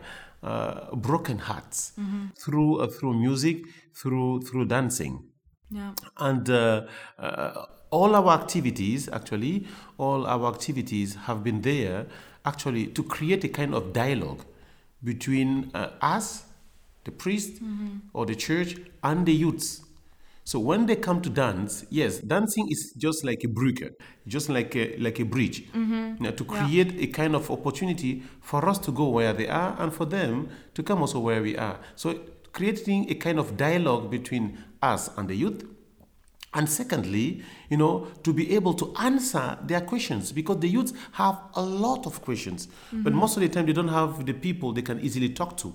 Broken 0.93 1.38
hearts 1.38 1.93
mm-hmm. 1.99 2.26
through 2.38 2.87
through 2.88 3.15
music, 3.15 3.65
through 3.95 4.43
through 4.43 4.67
dancing, 4.67 5.25
yeah. 5.71 5.93
and 6.19 6.49
all 7.91 8.15
our 8.15 8.33
activities, 8.41 9.09
actually, 9.09 9.67
all 9.99 10.26
our 10.26 10.53
activities 10.53 11.15
have 11.26 11.43
been 11.43 11.62
there 11.62 12.07
actually 12.45 12.87
to 12.88 13.03
create 13.03 13.45
a 13.45 13.49
kind 13.49 13.75
of 13.75 13.93
dialogue 13.93 14.45
between 15.03 15.71
uh, 15.75 15.91
us, 16.00 16.45
the 17.05 17.11
priest 17.11 17.62
mm-hmm. 17.62 17.99
or 18.12 18.26
the 18.26 18.35
church, 18.35 18.76
and 19.03 19.26
the 19.26 19.33
youths. 19.33 19.83
So 20.47 20.61
when 20.61 20.87
they 20.87 20.95
come 20.95 21.21
to 21.23 21.29
dance, 21.29 21.85
yes, 21.91 22.19
dancing 22.19 22.69
is 22.71 22.95
just 22.97 23.25
like 23.25 23.43
a 23.43 23.49
brücke, 23.49 23.91
just 24.29 24.49
like 24.49 24.76
a, 24.76 24.97
like 24.99 25.19
a 25.19 25.25
bridge, 25.25 25.67
mm-hmm. 25.73 26.15
you 26.19 26.21
know, 26.21 26.31
to 26.31 26.45
create 26.45 26.93
yeah. 26.93 27.03
a 27.03 27.07
kind 27.09 27.35
of 27.35 27.50
opportunity 27.50 28.23
for 28.41 28.69
us 28.69 28.79
to 28.79 28.93
go 28.93 29.09
where 29.09 29.33
they 29.33 29.49
are 29.49 29.75
and 29.81 29.93
for 29.93 30.05
them 30.05 30.49
to 30.75 30.85
come 30.85 31.00
also 31.00 31.19
where 31.19 31.43
we 31.43 31.57
are. 31.57 31.81
So 31.97 32.21
creating 32.53 33.11
a 33.11 33.17
kind 33.17 33.41
of 33.41 33.57
dialogue 33.57 34.09
between 34.09 34.57
us 34.81 35.11
and 35.17 35.29
the 35.29 35.35
youth 35.35 35.65
and 36.55 36.69
secondly, 36.71 37.43
you 37.69 37.76
know, 37.76 38.07
to 38.23 38.33
be 38.33 38.55
able 38.55 38.75
to 38.75 38.95
answer 39.00 39.59
their 39.65 39.81
questions 39.81 40.31
because 40.31 40.61
the 40.61 40.69
youths 40.69 40.93
have 41.12 41.41
a 41.57 41.61
lot 41.61 42.07
of 42.07 42.23
questions, 42.23 42.69
mm-hmm. 42.69 43.03
but 43.03 43.12
most 43.12 43.37
of 43.37 43.41
the 43.41 43.49
time 43.49 43.67
they 43.67 43.73
don't 43.73 43.88
have 43.88 44.25
the 44.25 44.33
people 44.33 44.73
they 44.73 44.83
can 44.83 45.00
easily 45.00 45.31
talk 45.31 45.57
to. 45.57 45.75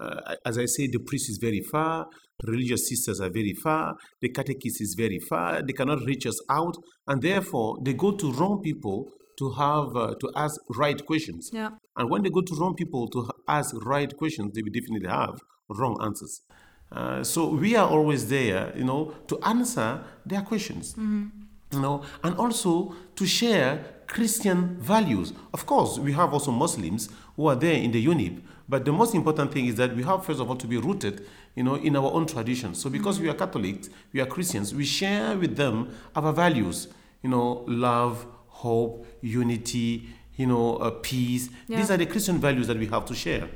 Uh, 0.00 0.36
as 0.46 0.56
I 0.56 0.64
say, 0.64 0.86
the 0.86 1.00
priest 1.00 1.28
is 1.28 1.36
very 1.38 1.60
far, 1.60 2.06
religious 2.46 2.88
sisters 2.88 3.20
are 3.20 3.30
very 3.30 3.54
far, 3.54 3.94
the 4.20 4.28
catechist 4.28 4.80
is 4.80 4.94
very 4.96 5.18
far, 5.18 5.62
they 5.62 5.72
cannot 5.72 6.00
reach 6.06 6.26
us 6.26 6.40
out, 6.48 6.76
and 7.06 7.22
therefore 7.22 7.78
they 7.82 7.92
go 7.92 8.12
to 8.12 8.32
wrong 8.32 8.60
people 8.62 9.10
to 9.38 9.50
have 9.52 9.96
uh, 9.96 10.14
to 10.20 10.30
ask 10.36 10.60
right 10.76 11.04
questions. 11.06 11.50
Yeah. 11.52 11.70
And 11.96 12.10
when 12.10 12.22
they 12.22 12.30
go 12.30 12.42
to 12.42 12.54
wrong 12.56 12.74
people 12.74 13.08
to 13.08 13.30
ask 13.46 13.74
right 13.84 14.14
questions, 14.16 14.52
they 14.54 14.62
will 14.62 14.72
definitely 14.72 15.08
have 15.08 15.40
wrong 15.68 15.96
answers. 16.02 16.42
Uh, 16.90 17.22
so 17.22 17.48
we 17.48 17.76
are 17.76 17.88
always 17.88 18.28
there, 18.28 18.72
you 18.76 18.84
know, 18.84 19.14
to 19.28 19.38
answer 19.44 20.02
their 20.24 20.42
questions. 20.42 20.92
Mm-hmm. 20.92 21.26
You 21.70 21.80
know, 21.80 22.02
and 22.24 22.34
also 22.36 22.94
to 23.16 23.26
share 23.26 23.84
Christian 24.06 24.78
values. 24.80 25.34
Of 25.52 25.66
course, 25.66 25.98
we 25.98 26.12
have 26.12 26.32
also 26.32 26.50
Muslims 26.50 27.10
who 27.36 27.46
are 27.46 27.56
there 27.56 27.74
in 27.74 27.92
the 27.92 28.04
YOUNIB, 28.04 28.40
but 28.66 28.86
the 28.86 28.92
most 28.92 29.14
important 29.14 29.52
thing 29.52 29.66
is 29.66 29.74
that 29.74 29.94
we 29.94 30.02
have, 30.02 30.24
first 30.24 30.40
of 30.40 30.48
all, 30.48 30.56
to 30.56 30.66
be 30.66 30.78
rooted, 30.78 31.26
you 31.58 31.64
know, 31.64 31.74
in 31.74 31.96
our 31.96 32.12
own 32.12 32.24
tradition. 32.24 32.72
So 32.72 32.88
because 32.88 33.18
we 33.18 33.28
are 33.28 33.34
Catholics, 33.34 33.90
we 34.12 34.20
are 34.20 34.26
Christians, 34.26 34.72
we 34.72 34.84
share 34.84 35.36
with 35.36 35.56
them 35.56 35.90
our 36.14 36.32
values, 36.32 36.86
you 37.20 37.28
know, 37.28 37.64
love, 37.66 38.24
hope, 38.46 39.04
unity, 39.22 40.08
you 40.36 40.46
know, 40.46 40.76
uh, 40.76 40.92
peace. 41.02 41.50
Yeah. 41.66 41.78
These 41.78 41.90
are 41.90 41.96
the 41.96 42.06
Christian 42.06 42.38
values 42.38 42.68
that 42.68 42.78
we 42.78 42.86
have 42.86 43.06
to 43.06 43.14
share. 43.14 43.48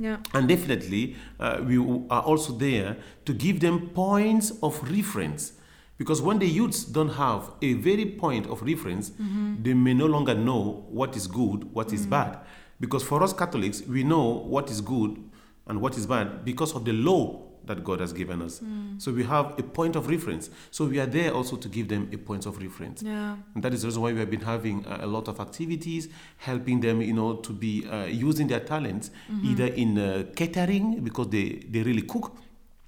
Yeah. 0.00 0.16
And 0.32 0.48
definitely, 0.48 1.14
uh, 1.38 1.60
we 1.64 1.78
are 2.10 2.22
also 2.22 2.52
there 2.54 2.96
to 3.24 3.32
give 3.32 3.60
them 3.60 3.88
points 3.90 4.50
of 4.60 4.82
reference. 4.90 5.52
Because 5.96 6.20
when 6.20 6.40
the 6.40 6.48
youths 6.48 6.82
don't 6.82 7.10
have 7.10 7.52
a 7.62 7.74
very 7.74 8.04
point 8.04 8.48
of 8.48 8.62
reference, 8.62 9.10
mm-hmm. 9.10 9.62
they 9.62 9.74
may 9.74 9.94
no 9.94 10.06
longer 10.06 10.34
know 10.34 10.84
what 10.88 11.14
is 11.16 11.28
good, 11.28 11.72
what 11.72 11.86
mm-hmm. 11.86 11.94
is 11.94 12.06
bad. 12.06 12.40
Because 12.80 13.04
for 13.04 13.22
us 13.22 13.32
Catholics, 13.32 13.82
we 13.82 14.02
know 14.02 14.24
what 14.24 14.72
is 14.72 14.80
good 14.80 15.22
and 15.66 15.80
what 15.80 15.96
is 15.96 16.06
bad 16.06 16.44
because 16.44 16.74
of 16.74 16.84
the 16.84 16.92
law 16.92 17.42
that 17.66 17.82
God 17.82 18.00
has 18.00 18.12
given 18.12 18.42
us. 18.42 18.60
Mm. 18.60 19.00
So 19.00 19.12
we 19.12 19.24
have 19.24 19.58
a 19.58 19.62
point 19.62 19.96
of 19.96 20.08
reference. 20.08 20.50
So 20.70 20.84
we 20.84 21.00
are 21.00 21.06
there 21.06 21.32
also 21.32 21.56
to 21.56 21.68
give 21.68 21.88
them 21.88 22.10
a 22.12 22.18
point 22.18 22.46
of 22.46 22.58
reference. 22.58 23.02
Yeah. 23.02 23.36
And 23.54 23.62
that 23.62 23.72
is 23.72 23.82
the 23.82 23.88
reason 23.88 24.02
why 24.02 24.12
we 24.12 24.20
have 24.20 24.30
been 24.30 24.42
having 24.42 24.84
a, 24.86 25.04
a 25.04 25.06
lot 25.06 25.28
of 25.28 25.40
activities, 25.40 26.08
helping 26.36 26.80
them, 26.80 27.00
you 27.00 27.14
know, 27.14 27.36
to 27.36 27.52
be 27.52 27.86
uh, 27.86 28.04
using 28.04 28.48
their 28.48 28.60
talents 28.60 29.10
mm-hmm. 29.30 29.50
either 29.50 29.66
in 29.66 29.98
uh, 29.98 30.24
catering 30.36 31.02
because 31.02 31.28
they, 31.28 31.64
they 31.70 31.82
really 31.82 32.02
cook. 32.02 32.36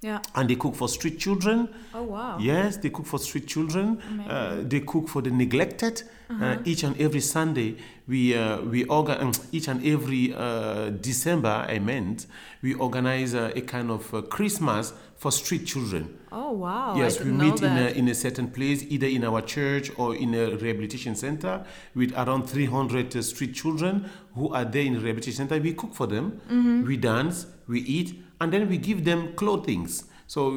Yeah. 0.01 0.21
And 0.35 0.49
they 0.49 0.55
cook 0.55 0.75
for 0.75 0.87
street 0.87 1.17
children. 1.17 1.69
Oh, 1.93 2.03
wow. 2.03 2.37
Yes, 2.39 2.77
they 2.77 2.89
cook 2.89 3.07
for 3.07 3.17
street 3.17 3.47
children. 3.47 3.99
Uh, 4.29 4.57
they 4.61 4.81
cook 4.81 5.07
for 5.07 5.21
the 5.23 5.31
neglected. 5.31 6.03
Uh-huh. 6.29 6.45
Uh, 6.45 6.57
each 6.65 6.83
and 6.83 6.99
every 6.99 7.21
Sunday, 7.21 7.77
we, 8.07 8.35
uh, 8.35 8.61
we 8.61 8.83
organize, 8.85 9.39
um, 9.39 9.45
each 9.51 9.67
and 9.67 9.83
every 9.83 10.35
uh, 10.35 10.89
December, 10.89 11.65
I 11.67 11.79
meant, 11.79 12.27
we 12.61 12.75
organize 12.75 13.33
a 13.33 13.61
kind 13.61 13.89
of 13.89 14.29
Christmas 14.29 14.93
for 15.15 15.31
street 15.31 15.65
children. 15.65 16.19
Oh, 16.31 16.51
wow. 16.51 16.95
Yes, 16.95 17.19
we 17.19 17.31
meet 17.31 17.63
in 17.63 17.77
a, 17.77 17.87
in 17.89 18.07
a 18.09 18.13
certain 18.13 18.51
place, 18.51 18.83
either 18.83 19.07
in 19.07 19.23
our 19.23 19.41
church 19.41 19.89
or 19.97 20.15
in 20.15 20.35
a 20.35 20.55
rehabilitation 20.57 21.15
center 21.15 21.65
with 21.95 22.13
around 22.15 22.47
300 22.47 23.23
street 23.23 23.55
children 23.55 24.09
who 24.35 24.53
are 24.53 24.65
there 24.65 24.83
in 24.83 24.93
the 24.93 24.99
rehabilitation 24.99 25.47
center. 25.47 25.59
We 25.59 25.73
cook 25.73 25.95
for 25.95 26.05
them, 26.05 26.41
mm-hmm. 26.45 26.85
we 26.85 26.97
dance, 26.97 27.47
we 27.67 27.79
eat, 27.81 28.21
and 28.39 28.51
then 28.51 28.69
we 28.69 28.77
give 28.77 29.03
them 29.03 29.33
clothings. 29.35 30.05
So 30.27 30.49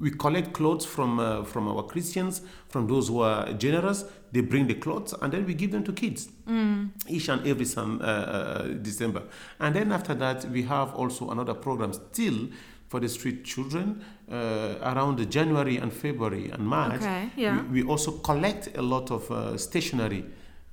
we 0.00 0.10
collect 0.12 0.54
clothes 0.54 0.86
from 0.86 1.20
uh, 1.20 1.44
from 1.44 1.68
our 1.68 1.82
Christians, 1.82 2.40
from 2.68 2.86
those 2.86 3.08
who 3.08 3.20
are 3.20 3.52
generous. 3.52 4.04
They 4.32 4.40
bring 4.40 4.66
the 4.66 4.74
clothes, 4.74 5.12
and 5.20 5.32
then 5.32 5.44
we 5.44 5.54
give 5.54 5.72
them 5.72 5.84
to 5.84 5.92
kids 5.92 6.28
mm. 6.48 6.88
each 7.08 7.28
and 7.28 7.46
every 7.46 7.66
some 7.66 8.00
uh, 8.00 8.04
uh, 8.04 8.62
December. 8.80 9.24
And 9.58 9.74
then 9.74 9.92
after 9.92 10.14
that, 10.14 10.46
we 10.46 10.62
have 10.62 10.94
also 10.94 11.30
another 11.30 11.52
program 11.52 11.92
still 11.92 12.48
for 12.88 12.98
the 12.98 13.08
street 13.08 13.44
children 13.44 14.02
uh, 14.30 14.74
around 14.82 15.30
January 15.30 15.76
and 15.76 15.92
February 15.92 16.50
and 16.50 16.66
March. 16.66 17.02
Okay, 17.02 17.30
yeah. 17.36 17.62
we, 17.62 17.82
we 17.82 17.88
also 17.88 18.12
collect 18.12 18.76
a 18.76 18.82
lot 18.82 19.10
of 19.10 19.30
uh, 19.30 19.56
stationery, 19.58 20.24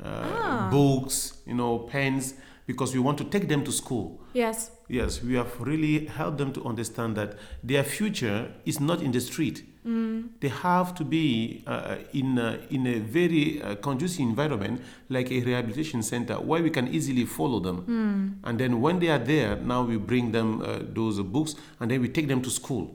uh, 0.02 0.08
ah. 0.08 0.70
books, 0.72 1.40
you 1.46 1.54
know, 1.54 1.80
pens 1.80 2.34
because 2.68 2.94
we 2.94 3.00
want 3.00 3.18
to 3.18 3.24
take 3.24 3.48
them 3.48 3.64
to 3.64 3.72
school. 3.72 4.22
Yes. 4.34 4.72
Yes, 4.90 5.24
we 5.24 5.34
have 5.36 5.60
really 5.60 6.06
helped 6.06 6.38
them 6.38 6.54
to 6.54 6.64
understand 6.66 7.16
that 7.16 7.38
their 7.64 7.84
future 7.84 8.52
is 8.66 8.80
not 8.80 9.02
in 9.02 9.12
the 9.12 9.22
street. 9.22 9.66
Mm. 9.86 10.30
They 10.42 10.50
have 10.50 10.94
to 10.96 11.06
be 11.06 11.64
uh, 11.66 11.96
in, 12.14 12.38
a, 12.38 12.60
in 12.70 12.86
a 12.86 13.00
very 13.00 13.62
uh, 13.62 13.76
conducive 13.76 14.20
environment, 14.20 14.82
like 15.10 15.32
a 15.32 15.40
rehabilitation 15.40 16.04
center, 16.04 16.36
where 16.36 16.62
we 16.62 16.70
can 16.70 16.90
easily 16.90 17.26
follow 17.26 17.60
them. 17.60 17.82
Mm. 18.44 18.50
And 18.50 18.60
then 18.60 18.82
when 18.82 19.00
they 19.00 19.08
are 19.08 19.20
there, 19.20 19.56
now 19.56 19.84
we 19.84 19.98
bring 19.98 20.32
them 20.34 20.62
uh, 20.62 20.80
those 20.82 21.22
books 21.22 21.56
and 21.80 21.90
then 21.90 22.02
we 22.02 22.10
take 22.10 22.28
them 22.28 22.42
to 22.42 22.50
school. 22.50 22.94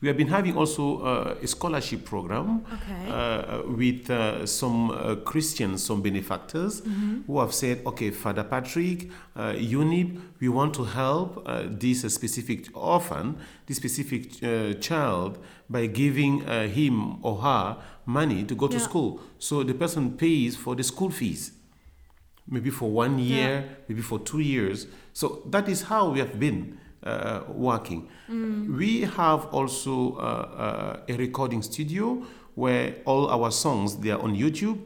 We 0.00 0.08
have 0.08 0.16
been 0.16 0.28
having 0.28 0.56
also 0.56 1.00
uh, 1.02 1.36
a 1.42 1.46
scholarship 1.46 2.04
program 2.04 2.64
okay. 2.72 3.08
uh, 3.08 3.62
with 3.68 4.10
uh, 4.10 4.46
some 4.46 4.90
uh, 4.90 5.14
Christians, 5.16 5.84
some 5.84 6.02
benefactors 6.02 6.80
mm-hmm. 6.80 7.22
who 7.26 7.38
have 7.40 7.54
said, 7.54 7.82
okay, 7.86 8.10
Father 8.10 8.42
Patrick, 8.42 9.10
uh, 9.36 9.52
YOUNIB, 9.52 10.20
we 10.40 10.48
want 10.48 10.74
to 10.74 10.84
help 10.84 11.42
uh, 11.46 11.64
this 11.68 12.02
specific 12.12 12.68
orphan, 12.74 13.36
this 13.66 13.76
specific 13.76 14.42
uh, 14.42 14.74
child, 14.74 15.38
by 15.70 15.86
giving 15.86 16.40
him 16.42 17.24
or 17.24 17.38
her 17.38 17.78
money 18.04 18.44
to 18.44 18.54
go 18.54 18.68
to 18.68 18.78
school. 18.78 19.20
So 19.38 19.62
the 19.62 19.72
person 19.72 20.18
pays 20.18 20.54
for 20.54 20.74
the 20.74 20.82
school 20.82 21.10
fees 21.10 21.52
maybe 22.46 22.70
for 22.70 22.90
one 22.90 23.18
year, 23.18 23.60
yeah. 23.60 23.74
maybe 23.88 24.02
for 24.02 24.18
two 24.18 24.40
years. 24.40 24.86
So 25.12 25.42
that 25.46 25.68
is 25.68 25.82
how 25.82 26.10
we 26.10 26.18
have 26.18 26.38
been 26.38 26.78
uh, 27.04 27.40
working. 27.48 28.08
Mm. 28.30 28.76
We 28.76 29.02
have 29.02 29.46
also 29.46 30.16
uh, 30.16 30.20
uh, 30.20 31.00
a 31.08 31.16
recording 31.16 31.62
studio 31.62 32.22
where 32.54 32.96
all 33.04 33.28
our 33.30 33.50
songs 33.50 33.96
they 33.96 34.10
are 34.10 34.20
on 34.20 34.36
YouTube. 34.36 34.78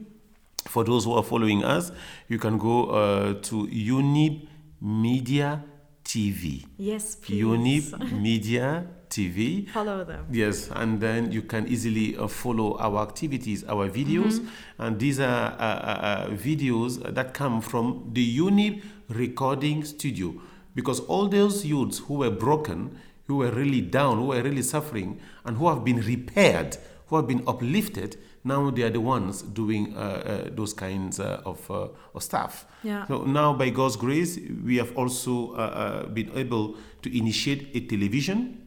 For 0.67 0.83
those 0.85 1.05
who 1.05 1.13
are 1.13 1.23
following 1.23 1.65
us, 1.65 1.93
you 2.29 2.39
can 2.39 2.59
go 2.59 2.87
uh, 2.87 3.35
to 3.35 3.69
YOUNIB 3.69 4.49
Media 4.81 5.63
TV. 6.05 6.67
Yes, 6.77 7.17
please. 7.17 7.43
YOUNIB 7.43 8.13
Media 8.21 8.87
TV. 9.09 9.69
Follow 9.69 10.05
them. 10.05 10.27
Yes, 10.31 10.71
and 10.75 11.01
then 11.01 11.31
you 11.31 11.43
can 11.43 11.67
easily 11.69 12.17
uh, 12.17 12.27
follow 12.27 12.77
our 12.79 13.03
activities, 13.03 13.65
our 13.65 13.89
videos, 13.89 14.41
mm-hmm. 14.41 14.83
and 14.83 14.99
these 14.99 15.21
are 15.21 15.53
uh, 15.53 15.63
uh, 15.63 16.29
videos 16.31 17.15
that 17.15 17.33
come 17.33 17.61
from 17.61 18.11
the 18.13 18.39
YOUNIB 18.39 18.83
Recording 19.09 19.85
Studio 19.85 20.35
because 20.77 21.01
all 21.01 21.27
those 21.27 21.65
youths 21.65 21.99
who 21.99 22.15
were 22.19 22.31
broken, 22.31 23.01
who 23.27 23.39
were 23.39 23.51
really 23.51 23.81
down, 23.81 24.19
who 24.19 24.27
were 24.27 24.43
really 24.43 24.63
suffering, 24.63 25.19
and 25.45 25.57
who 25.57 25.67
have 25.69 25.83
been 25.83 25.97
repaired, 25.97 26.77
who 27.09 27.17
have 27.17 27.27
been 27.27 27.43
uplifted, 27.49 28.17
now 28.45 28.71
they 28.71 28.83
are 28.83 28.91
the 28.91 29.01
ones 29.01 29.43
doing 29.43 29.97
uh, 29.97 29.99
uh, 29.99 30.51
those 30.55 30.73
kinds 30.73 31.19
uh, 31.19 31.41
of, 31.45 31.69
uh, 31.71 31.89
of 32.15 32.23
stuff. 32.23 32.67
Yeah. 32.85 33.07
So 33.09 33.25
now, 33.25 33.55
by 33.55 33.71
God's 33.71 33.97
grace, 33.97 34.39
we 34.65 34.77
have 34.77 34.97
also 34.97 35.55
uh, 35.55 35.57
uh, 35.57 36.07
been 36.07 36.31
able 36.37 36.77
to 37.03 37.19
initiate 37.19 37.75
a 37.75 37.81
television, 37.81 38.61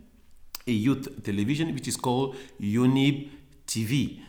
a 0.67 0.71
youth 0.71 1.23
television, 1.23 1.73
which 1.73 1.87
is 1.87 1.95
called 1.95 2.35
YOUNIB 2.59 3.29
TV. 3.67 4.19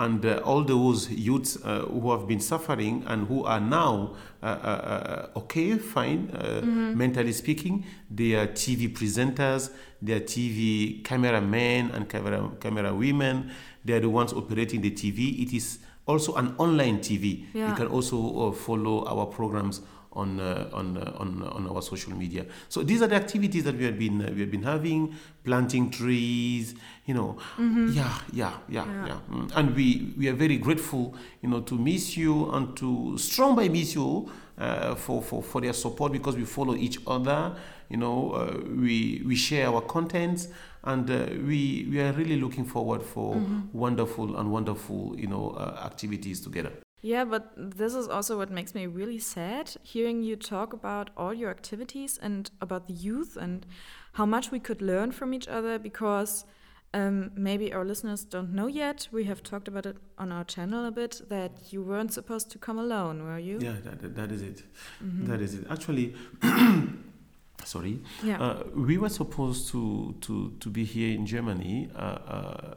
And 0.00 0.24
uh, 0.24 0.40
all 0.44 0.64
those 0.64 1.10
youths 1.10 1.58
uh, 1.62 1.80
who 1.80 2.10
have 2.10 2.26
been 2.26 2.40
suffering 2.40 3.04
and 3.06 3.26
who 3.28 3.44
are 3.44 3.60
now 3.60 4.14
uh, 4.42 4.46
uh, 4.46 5.28
uh 5.34 5.38
okay, 5.38 5.76
fine, 5.76 6.28
mm-hmm. 6.28 6.96
mentally 6.96 7.32
speaking, 7.32 7.84
they 8.10 8.32
are 8.32 8.46
TV 8.46 8.90
presenters, 8.90 9.70
they 10.00 10.14
are 10.14 10.20
TV 10.20 11.04
cameramen 11.04 11.90
and 11.90 12.08
camera 12.08 12.50
camera 12.60 12.94
women. 12.94 13.50
They 13.84 13.94
are 13.94 14.00
the 14.00 14.08
ones 14.08 14.32
operating 14.32 14.80
the 14.80 14.90
TV. 14.90 15.42
It 15.42 15.52
is 15.54 15.78
also 16.06 16.34
an 16.34 16.54
online 16.58 16.98
TV. 17.00 17.44
Yeah. 17.52 17.68
You 17.68 17.74
can 17.74 17.86
also 17.88 18.52
follow 18.52 19.04
our 19.04 19.26
programs 19.26 19.82
on 20.12 20.40
uh, 20.40 20.68
on, 20.72 20.96
uh, 20.96 21.12
on 21.18 21.42
on 21.42 21.68
our 21.68 21.82
social 21.82 22.12
media. 22.12 22.44
So 22.68 22.82
these 22.82 23.02
are 23.02 23.06
the 23.06 23.16
activities 23.16 23.64
that 23.64 23.76
we 23.76 23.84
have 23.84 23.98
been 23.98 24.22
uh, 24.22 24.30
we 24.34 24.40
have 24.40 24.50
been 24.50 24.62
having, 24.62 25.14
planting 25.44 25.90
trees, 25.90 26.74
you 27.06 27.14
know, 27.14 27.36
mm-hmm. 27.56 27.90
yeah, 27.92 28.18
yeah, 28.32 28.52
yeah, 28.68 28.84
yeah, 28.86 29.06
yeah. 29.06 29.18
Mm. 29.30 29.52
And 29.54 29.76
we 29.76 30.12
we 30.18 30.28
are 30.28 30.34
very 30.34 30.58
grateful, 30.58 31.14
you 31.42 31.48
know, 31.48 31.60
to 31.60 31.78
Missio 31.78 32.54
and 32.54 32.76
to 32.76 33.16
Strong 33.18 33.56
by 33.56 33.68
Missio 33.68 34.28
uh, 34.58 34.94
for, 34.94 35.22
for 35.22 35.42
for 35.42 35.60
their 35.60 35.72
support 35.72 36.12
because 36.12 36.36
we 36.36 36.44
follow 36.44 36.74
each 36.74 36.98
other. 37.06 37.54
You 37.88 37.96
know, 37.96 38.32
uh, 38.32 38.58
we 38.76 39.22
we 39.26 39.34
share 39.34 39.68
our 39.68 39.80
contents 39.80 40.48
and 40.84 41.10
uh, 41.10 41.26
we 41.46 41.86
we 41.90 42.00
are 42.00 42.12
really 42.12 42.36
looking 42.40 42.64
forward 42.64 43.02
for 43.02 43.36
mm-hmm. 43.36 43.60
wonderful 43.72 44.36
and 44.36 44.50
wonderful 44.50 45.14
you 45.18 45.26
know 45.26 45.50
uh, 45.50 45.82
activities 45.84 46.40
together 46.40 46.72
yeah, 47.02 47.24
but 47.24 47.52
this 47.56 47.94
is 47.94 48.08
also 48.08 48.36
what 48.36 48.50
makes 48.50 48.74
me 48.74 48.86
really 48.86 49.18
sad 49.18 49.72
hearing 49.82 50.22
you 50.22 50.36
talk 50.36 50.72
about 50.72 51.10
all 51.16 51.32
your 51.32 51.50
activities 51.50 52.18
and 52.20 52.50
about 52.60 52.86
the 52.86 52.92
youth 52.92 53.36
and 53.36 53.66
how 54.12 54.26
much 54.26 54.50
we 54.50 54.60
could 54.60 54.82
learn 54.82 55.12
from 55.12 55.32
each 55.32 55.48
other 55.48 55.78
because 55.78 56.44
um, 56.92 57.30
maybe 57.34 57.72
our 57.72 57.84
listeners 57.84 58.24
don't 58.24 58.52
know 58.52 58.66
yet. 58.66 59.08
We 59.12 59.24
have 59.24 59.42
talked 59.42 59.68
about 59.68 59.86
it 59.86 59.96
on 60.18 60.32
our 60.32 60.44
channel 60.44 60.84
a 60.86 60.90
bit 60.90 61.22
that 61.28 61.52
you 61.70 61.82
weren't 61.82 62.12
supposed 62.12 62.50
to 62.50 62.58
come 62.58 62.78
alone, 62.78 63.24
were 63.24 63.38
you? 63.38 63.58
Yeah, 63.60 63.76
that, 63.84 64.14
that 64.16 64.32
is 64.32 64.42
it. 64.42 64.64
Mm 65.00 65.10
-hmm. 65.10 65.26
that 65.28 65.40
is 65.40 65.54
it. 65.54 65.70
Actually, 65.70 66.14
sorry. 67.64 68.00
Yeah. 68.24 68.40
Uh, 68.40 68.86
we 68.86 68.98
were 68.98 69.10
supposed 69.10 69.70
to, 69.70 70.14
to, 70.20 70.52
to 70.58 70.70
be 70.70 70.84
here 70.84 71.14
in 71.14 71.26
Germany 71.26 71.88
uh, 71.94 72.00
uh, 72.00 72.74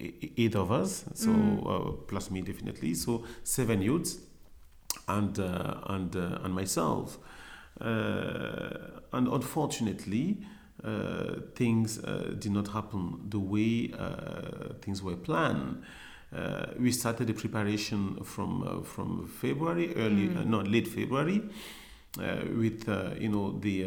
eight 0.00 0.54
of 0.54 0.72
us, 0.72 1.04
so 1.14 1.28
mm. 1.28 1.66
uh, 1.66 1.92
plus 2.06 2.30
me 2.30 2.42
definitely, 2.42 2.94
so 2.94 3.24
seven 3.42 3.82
youths, 3.82 4.18
and 5.08 5.38
uh, 5.38 5.74
and 5.86 6.14
uh, 6.16 6.38
and 6.42 6.54
myself, 6.54 7.18
uh, 7.80 8.70
and 9.12 9.28
unfortunately. 9.28 10.38
Uh, 10.82 11.40
things 11.54 11.98
uh, 12.04 12.34
did 12.38 12.52
not 12.52 12.68
happen 12.68 13.18
the 13.30 13.38
way 13.38 13.90
things 14.82 15.02
were 15.02 15.16
planned. 15.16 15.82
we 16.78 16.90
started 16.90 17.26
the 17.26 17.32
preparation 17.32 18.22
from 18.22 18.82
from 18.82 19.26
February, 19.26 19.94
early, 19.96 20.28
mm. 20.28 20.44
no, 20.44 20.60
late 20.60 20.86
February, 20.88 21.40
with 22.58 22.86
you 23.18 23.30
know 23.30 23.58
the 23.60 23.86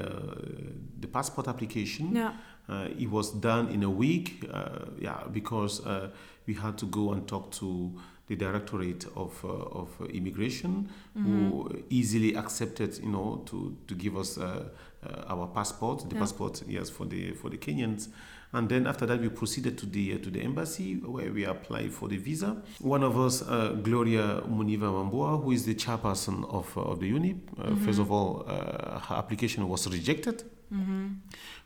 the 1.00 1.08
passport 1.08 1.48
application. 1.50 2.16
Yeah 2.16 2.30
uh, 2.30 2.32
it 2.70 3.10
was 3.10 3.32
done 3.32 3.70
in 3.70 3.84
a 3.84 3.90
week, 3.90 4.46
uh, 4.52 4.86
yeah, 5.00 5.24
because 5.32 5.86
uh, 5.86 6.10
we 6.46 6.54
had 6.54 6.78
to 6.78 6.86
go 6.86 7.14
and 7.14 7.28
talk 7.28 7.52
to 7.52 7.94
the 8.28 8.36
Directorate 8.36 9.06
of, 9.16 9.44
uh, 9.46 9.48
of 9.48 9.90
Immigration, 10.10 10.90
mm-hmm. 11.18 11.50
who 11.50 11.84
easily 11.90 12.36
accepted, 12.36 12.98
you 12.98 13.10
know, 13.10 13.42
to, 13.46 13.76
to 13.88 13.96
give 13.96 14.18
us 14.18 14.38
uh, 14.38 14.66
uh, 15.02 15.24
our 15.30 15.48
passport, 15.48 16.10
the 16.10 16.16
yeah. 16.16 16.22
passport, 16.22 16.62
yes, 16.68 16.90
for 16.90 17.06
the 17.06 17.32
for 17.32 17.50
the 17.50 17.58
Kenyans. 17.58 18.10
And 18.54 18.68
then 18.68 18.86
after 18.88 19.06
that, 19.06 19.22
we 19.22 19.30
proceeded 19.30 19.78
to 19.78 19.86
the 19.86 20.18
to 20.18 20.30
the 20.30 20.42
embassy 20.42 20.96
where 20.96 21.32
we 21.32 21.46
applied 21.46 21.94
for 21.94 22.10
the 22.10 22.18
visa. 22.18 22.62
One 22.80 23.04
of 23.04 23.18
us, 23.18 23.42
Gloria 23.42 24.42
Muniva 24.48 24.90
Mambua, 24.92 25.42
who 25.42 25.52
is 25.52 25.66
the 25.66 25.76
chairperson 25.76 26.44
of 26.54 26.78
of 26.78 27.00
the 27.00 27.10
YOUNIB. 27.10 27.40
Mm-hmm. 27.40 27.86
First 27.86 28.00
of 28.00 28.12
all, 28.12 28.44
her 28.46 29.16
application 29.16 29.68
was 29.68 29.88
rejected. 29.88 30.44
Mm-hmm 30.74 31.08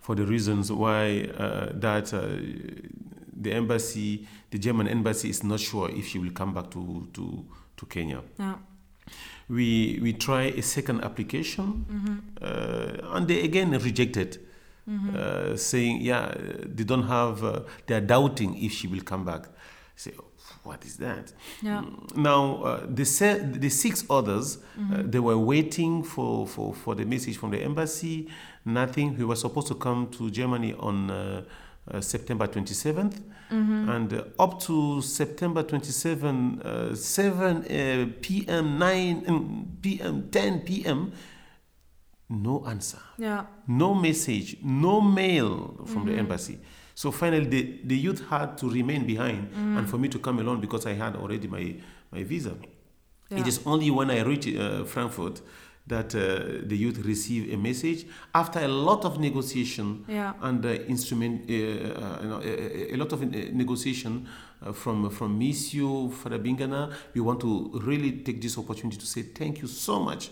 for 0.02 0.16
the 0.16 0.26
reasons 0.26 0.72
why 0.72 1.30
uh, 1.38 1.70
that 1.74 2.14
uh, 2.14 2.28
the 3.34 3.54
embassy, 3.54 4.28
the 4.50 4.58
German 4.58 4.88
embassy, 4.88 5.30
is 5.30 5.44
not 5.44 5.60
sure 5.60 5.90
if 5.90 6.08
she 6.08 6.20
will 6.20 6.32
come 6.32 6.54
back 6.54 6.70
to 6.72 7.08
to, 7.14 7.46
to 7.78 7.86
Kenya. 7.86 8.22
Yeah. 8.38 8.56
We 9.48 10.00
we 10.02 10.14
try 10.14 10.44
a 10.44 10.62
second 10.62 11.04
application, 11.04 11.86
mm-hmm. 11.90 12.18
uh, 12.42 13.16
and 13.16 13.28
they 13.28 13.42
again 13.44 13.72
rejected. 13.72 14.40
Mm-hmm. 14.90 15.16
Uh, 15.16 15.56
saying, 15.58 16.02
yeah, 16.02 16.34
they 16.66 16.84
don't 16.84 17.04
have, 17.04 17.44
uh, 17.44 17.62
they 17.86 17.94
are 17.94 18.02
doubting 18.02 18.58
if 18.62 18.72
she 18.72 18.88
will 18.88 19.02
come 19.02 19.24
back. 19.24 19.46
say, 19.96 20.12
oh, 20.20 20.26
what 20.64 20.86
is 20.86 20.98
that? 20.98 21.34
Yeah. 21.62 21.82
Mm, 21.82 22.18
now, 22.18 22.64
uh, 22.64 22.86
the, 22.88 23.06
se- 23.06 23.50
the 23.54 23.70
six 23.70 24.06
others, 24.10 24.58
mm-hmm. 24.80 24.94
uh, 24.94 24.98
they 25.04 25.20
were 25.20 25.38
waiting 25.38 26.04
for, 26.04 26.48
for, 26.48 26.74
for 26.74 26.96
the 26.96 27.06
message 27.06 27.38
from 27.38 27.52
the 27.52 27.62
embassy. 27.62 28.28
Nothing. 28.64 29.18
We 29.18 29.26
were 29.26 29.36
supposed 29.36 29.68
to 29.68 29.76
come 29.76 30.10
to 30.12 30.30
Germany 30.30 30.74
on 30.74 31.10
uh, 31.10 31.44
uh 31.92 32.00
September 32.00 32.48
27th. 32.48 33.20
Mm-hmm. 33.52 33.90
And 33.90 34.14
uh, 34.14 34.24
up 34.40 34.60
to 34.62 35.02
September 35.02 35.64
27, 35.64 36.62
uh, 36.62 36.96
7 36.96 38.14
p.m., 38.22 38.78
9 38.78 39.78
p.m., 39.82 40.30
10 40.32 40.60
p.m., 40.62 41.12
no 42.32 42.64
answer. 42.66 43.00
Yeah. 43.18 43.46
No 43.68 43.94
message, 43.94 44.58
no 44.64 45.02
mail 45.02 45.84
from 45.86 46.06
mm-hmm. 46.06 46.06
the 46.08 46.14
embassy. 46.16 46.60
So 46.96 47.12
finally, 47.12 47.46
the, 47.46 47.80
the 47.84 47.98
youth 47.98 48.28
had 48.30 48.58
to 48.60 48.70
remain 48.70 49.06
behind 49.06 49.52
mm. 49.52 49.78
and 49.78 49.90
for 49.90 49.98
me 49.98 50.08
to 50.10 50.20
come 50.20 50.40
along 50.40 50.62
because 50.62 50.86
I 50.86 50.94
had 50.94 51.16
already 51.16 51.48
my, 51.48 51.76
my 52.12 52.24
visa. 52.24 52.56
Yeah. 53.30 53.40
It 53.40 53.48
is 53.48 53.62
only 53.66 53.90
when 53.90 54.12
I 54.12 54.22
reached 54.22 54.56
uh, 54.56 54.84
Frankfurt 54.84 55.42
that 55.88 56.14
uh, 56.14 56.62
the 56.68 56.78
youth 56.78 57.00
received 57.00 57.52
a 57.52 57.58
message 57.58 58.06
after 58.36 58.60
a 58.60 58.68
lot 58.68 59.04
of 59.04 59.20
negotiation 59.20 60.06
yeah. 60.08 60.34
and 60.42 60.64
uh, 60.66 60.70
instrument, 60.70 61.50
uh, 61.50 61.54
uh 61.54 62.42
a, 62.44 62.94
a, 62.94 62.98
lot 62.98 63.12
of 63.14 63.24
uh, 63.24 63.26
negotiation 63.26 64.28
uh, 64.62 64.72
from 64.72 65.10
from 65.10 65.40
Missio 65.40 66.14
Father 66.14 66.38
Bingana. 66.38 66.94
We 67.16 67.22
want 67.22 67.40
to 67.42 67.72
really 67.84 68.12
take 68.12 68.42
this 68.42 68.58
opportunity 68.58 68.98
to 68.98 69.06
say 69.06 69.24
thank 69.24 69.62
you 69.62 69.68
so 69.68 70.00
much, 70.00 70.30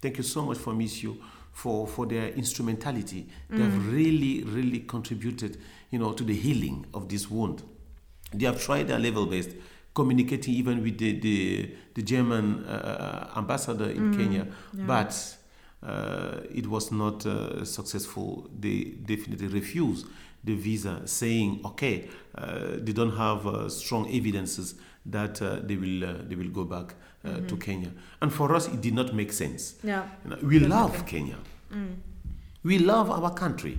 thank 0.00 0.16
you 0.16 0.22
so 0.22 0.42
much 0.42 0.58
for 0.58 0.72
Missio 0.72 1.16
for 1.54 1.86
for 1.86 2.04
their 2.04 2.28
instrumentality. 2.28 3.26
Mm. 3.50 3.56
They 3.56 3.62
have 3.62 3.72
mm. 3.72 3.92
really 3.92 4.42
really 4.44 4.80
contributed 4.80 5.56
you 5.94 6.00
know, 6.00 6.12
to 6.12 6.24
the 6.24 6.34
healing 6.34 6.84
of 6.92 7.08
this 7.08 7.30
wound. 7.30 7.62
They 8.32 8.46
have 8.46 8.60
tried 8.60 8.88
their 8.88 8.98
level 8.98 9.26
best, 9.26 9.50
communicating 9.94 10.54
even 10.54 10.82
with 10.82 10.98
the, 10.98 11.20
the, 11.20 11.70
the 11.94 12.02
German 12.02 12.64
uh, 12.64 13.30
ambassador 13.36 13.90
in 13.90 14.12
mm, 14.12 14.16
Kenya, 14.16 14.48
yeah. 14.72 14.84
but 14.86 15.36
uh, 15.84 16.40
it 16.52 16.66
was 16.66 16.90
not 16.90 17.24
uh, 17.26 17.64
successful. 17.64 18.50
They 18.58 18.96
definitely 19.06 19.46
refused 19.46 20.08
the 20.42 20.56
visa, 20.56 21.02
saying, 21.04 21.60
okay, 21.64 22.08
uh, 22.34 22.70
they 22.78 22.92
don't 22.92 23.16
have 23.16 23.46
uh, 23.46 23.68
strong 23.68 24.12
evidences 24.12 24.74
that 25.06 25.40
uh, 25.40 25.60
they 25.62 25.76
will 25.76 26.24
they 26.24 26.34
will 26.34 26.48
go 26.48 26.64
back 26.64 26.94
mm-hmm. 27.24 27.46
to 27.46 27.56
Kenya. 27.56 27.90
And 28.20 28.32
for 28.32 28.54
us, 28.54 28.68
it 28.68 28.80
did 28.80 28.94
not 28.94 29.14
make 29.14 29.32
sense. 29.32 29.74
Yeah. 29.82 30.06
You 30.24 30.30
know, 30.30 30.38
we 30.42 30.58
love 30.58 31.06
Kenya. 31.06 31.38
Mm. 31.72 31.96
We 32.62 32.78
love 32.78 33.10
our 33.10 33.32
country. 33.32 33.78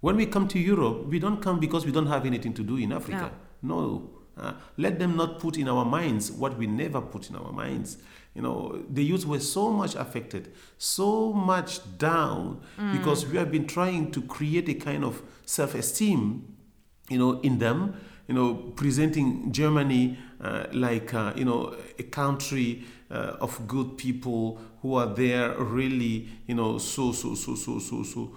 When 0.00 0.16
we 0.16 0.26
come 0.26 0.48
to 0.48 0.58
Europe, 0.58 1.06
we 1.06 1.18
don't 1.18 1.42
come 1.42 1.60
because 1.60 1.84
we 1.84 1.92
don't 1.92 2.06
have 2.06 2.24
anything 2.26 2.54
to 2.54 2.62
do 2.62 2.76
in 2.76 2.92
Africa. 2.92 3.32
No. 3.62 4.10
Uh, 4.36 4.54
let 4.78 4.98
them 4.98 5.16
not 5.16 5.38
put 5.38 5.58
in 5.58 5.68
our 5.68 5.84
minds 5.84 6.32
what 6.32 6.56
we 6.56 6.66
never 6.66 7.00
put 7.00 7.28
in 7.28 7.36
our 7.36 7.52
minds. 7.52 7.98
You 8.34 8.42
know, 8.42 8.82
the 8.88 9.04
youth 9.04 9.26
were 9.26 9.40
so 9.40 9.70
much 9.70 9.94
affected, 9.96 10.52
so 10.78 11.32
much 11.32 11.80
down, 11.98 12.62
mm. 12.78 12.92
because 12.92 13.26
we 13.26 13.36
have 13.36 13.50
been 13.50 13.66
trying 13.66 14.12
to 14.12 14.22
create 14.22 14.68
a 14.68 14.74
kind 14.74 15.04
of 15.04 15.20
self 15.44 15.74
esteem, 15.74 16.56
you 17.08 17.18
know, 17.18 17.40
in 17.40 17.58
them, 17.58 18.00
you 18.30 18.36
know, 18.36 18.54
presenting 18.76 19.50
Germany 19.50 20.16
uh, 20.40 20.66
like, 20.72 21.12
uh, 21.12 21.32
you 21.34 21.44
know, 21.44 21.74
a 21.98 22.04
country 22.04 22.84
uh, 23.10 23.36
of 23.40 23.66
good 23.66 23.98
people 23.98 24.56
who 24.82 24.94
are 24.94 25.12
there 25.12 25.52
really, 25.58 26.28
you 26.46 26.54
know, 26.54 26.78
so, 26.78 27.10
so, 27.10 27.34
so, 27.34 27.56
so, 27.56 27.80
so, 27.80 28.04
so 28.04 28.30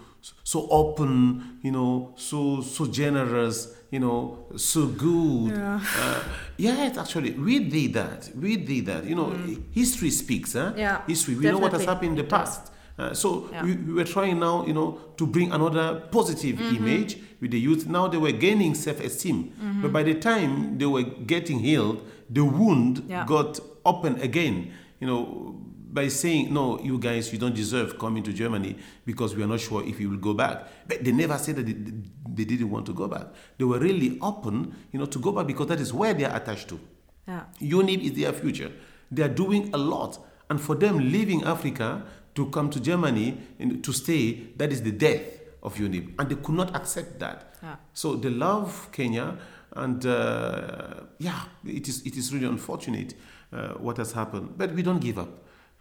so 0.43 0.67
open, 0.69 1.59
you 1.61 1.71
know, 1.71 2.13
so 2.15 2.61
so 2.61 2.85
generous, 2.85 3.75
you 3.91 3.99
know, 3.99 4.45
so 4.55 4.87
good. 4.87 5.51
Yeah, 5.51 5.81
uh, 5.97 6.23
yeah 6.57 6.93
actually, 6.97 7.31
we 7.31 7.59
did 7.59 7.93
that. 7.93 8.31
We 8.33 8.55
did 8.55 8.85
that. 8.85 9.03
You 9.03 9.15
know, 9.15 9.25
mm. 9.25 9.61
history 9.73 10.11
speaks. 10.11 10.53
Huh? 10.53 10.71
Yeah, 10.77 11.01
history. 11.05 11.35
We 11.35 11.43
definitely. 11.43 11.59
know 11.59 11.63
what 11.65 11.73
has 11.73 11.85
happened 11.85 12.11
in 12.11 12.15
the 12.15 12.23
past. 12.23 12.71
Uh, 12.97 13.13
so 13.13 13.49
yeah. 13.51 13.63
we, 13.63 13.75
we, 13.75 13.93
were 13.93 14.03
trying 14.03 14.39
now, 14.39 14.65
you 14.65 14.73
know, 14.73 14.99
to 15.17 15.25
bring 15.25 15.51
another 15.51 16.03
positive 16.11 16.57
mm-hmm. 16.57 16.75
image 16.75 17.17
with 17.43 17.51
the 17.51 17.59
youth. 17.59 17.85
Now 17.85 18.07
they 18.07 18.17
were 18.17 18.31
gaining 18.31 18.73
self-esteem, 18.73 19.43
mm-hmm. 19.43 19.81
but 19.81 19.91
by 19.91 20.01
the 20.01 20.15
time 20.15 20.77
they 20.77 20.85
were 20.85 21.03
getting 21.03 21.59
healed, 21.59 22.01
the 22.29 22.43
wound 22.43 23.05
yeah. 23.07 23.25
got 23.27 23.59
open 23.85 24.19
again. 24.21 24.71
You 25.01 25.07
know, 25.07 25.59
by 25.91 26.07
saying, 26.07 26.53
no, 26.53 26.79
you 26.79 26.97
guys, 26.97 27.33
you 27.33 27.37
don't 27.37 27.53
deserve 27.53 27.99
coming 27.99 28.23
to 28.23 28.31
Germany 28.31 28.77
because 29.05 29.35
we 29.35 29.43
are 29.43 29.47
not 29.47 29.59
sure 29.59 29.85
if 29.85 29.99
you 29.99 30.09
will 30.09 30.17
go 30.17 30.33
back. 30.33 30.87
But 30.87 31.03
they 31.03 31.11
never 31.11 31.37
said 31.37 31.57
that 31.57 31.65
they, 31.65 31.73
they 31.73 32.45
didn't 32.45 32.71
want 32.71 32.85
to 32.85 32.93
go 32.93 33.09
back. 33.09 33.27
They 33.57 33.65
were 33.65 33.77
really 33.77 34.17
open, 34.21 34.73
you 34.93 34.99
know, 34.99 35.05
to 35.05 35.19
go 35.19 35.33
back 35.33 35.45
because 35.45 35.67
that 35.67 35.81
is 35.81 35.93
where 35.93 36.13
they 36.13 36.23
are 36.23 36.35
attached 36.35 36.69
to. 36.69 36.79
Yeah. 37.27 37.43
YOUNIB 37.59 38.03
is 38.03 38.13
their 38.13 38.31
future. 38.31 38.71
They 39.11 39.21
are 39.21 39.27
doing 39.27 39.69
a 39.73 39.77
lot. 39.77 40.17
And 40.49 40.61
for 40.61 40.75
them, 40.75 41.11
leaving 41.11 41.43
Africa 41.43 42.05
to 42.35 42.49
come 42.51 42.69
to 42.69 42.79
Germany 42.79 43.37
and 43.59 43.83
to 43.83 43.91
stay, 43.91 44.47
that 44.55 44.71
is 44.71 44.81
the 44.81 44.91
death 44.91 45.42
of 45.63 45.75
YOUNIB. 45.77 46.13
And 46.19 46.29
they 46.29 46.35
could 46.35 46.55
not 46.55 46.75
accept 46.75 47.19
that. 47.19 47.55
So 47.93 48.15
they 48.15 48.29
love 48.29 48.89
Kenya. 48.91 49.37
And 49.75 50.05
uh, 50.05 51.05
yeah, 51.17 51.45
it 51.65 51.87
is, 51.87 52.05
it 52.05 52.15
is 52.15 52.31
really 52.33 52.45
unfortunate 52.45 53.15
uh, 53.51 53.69
what 53.79 53.97
has 53.97 54.11
happened. 54.11 54.55
But 54.57 54.73
we 54.73 54.83
don't 54.83 54.99
give 54.99 55.17
up. 55.17 55.29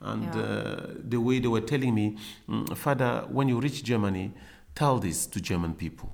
And 0.00 0.24
Yeah. 0.34 0.40
uh, 0.42 0.86
the 1.08 1.18
way 1.20 1.38
they 1.40 1.48
were 1.48 1.60
telling 1.60 1.94
me, 1.94 2.16
"Mm, 2.48 2.74
Father, 2.76 3.24
when 3.30 3.48
you 3.48 3.60
reach 3.60 3.84
Germany, 3.84 4.32
tell 4.74 4.98
this 4.98 5.26
to 5.26 5.40
German 5.40 5.74
people. 5.74 6.08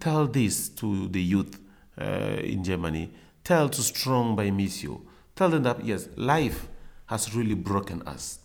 Tell 0.00 0.26
this 0.26 0.68
to 0.80 1.08
the 1.08 1.20
youth 1.22 1.60
uh, 2.00 2.04
in 2.42 2.64
Germany. 2.64 3.10
Tell 3.44 3.68
to 3.68 3.82
Strong 3.82 4.34
by 4.34 4.50
Missio. 4.50 5.02
Tell 5.36 5.50
them 5.50 5.62
that, 5.64 5.84
yes, 5.84 6.08
life 6.16 6.68
has 7.06 7.34
really 7.36 7.54
broken 7.54 8.00
us. 8.08 8.38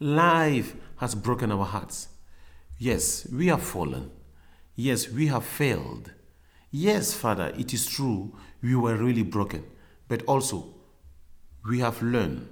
Life 0.00 0.74
has 0.96 1.14
broken 1.14 1.52
our 1.52 1.64
hearts. 1.66 2.08
Yes, 2.80 3.28
we 3.30 3.48
have 3.48 3.62
fallen. 3.62 4.10
Yes, 4.74 5.10
we 5.10 5.26
have 5.26 5.44
failed. 5.44 6.12
Yes, 6.70 7.12
Father, 7.12 7.52
it 7.58 7.74
is 7.74 7.86
true, 7.86 8.34
we 8.62 8.74
were 8.74 8.96
really 8.96 9.22
broken. 9.22 9.64
But 10.08 10.22
also, 10.24 10.74
we 11.68 11.80
have 11.80 12.00
learned 12.00 12.48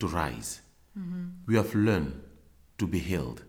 to 0.00 0.08
rise. 0.08 0.60
Mm-hmm. 0.98 1.26
We 1.46 1.54
have 1.54 1.72
learned 1.72 2.20
to 2.78 2.86
be 2.88 2.98
healed. 2.98 3.44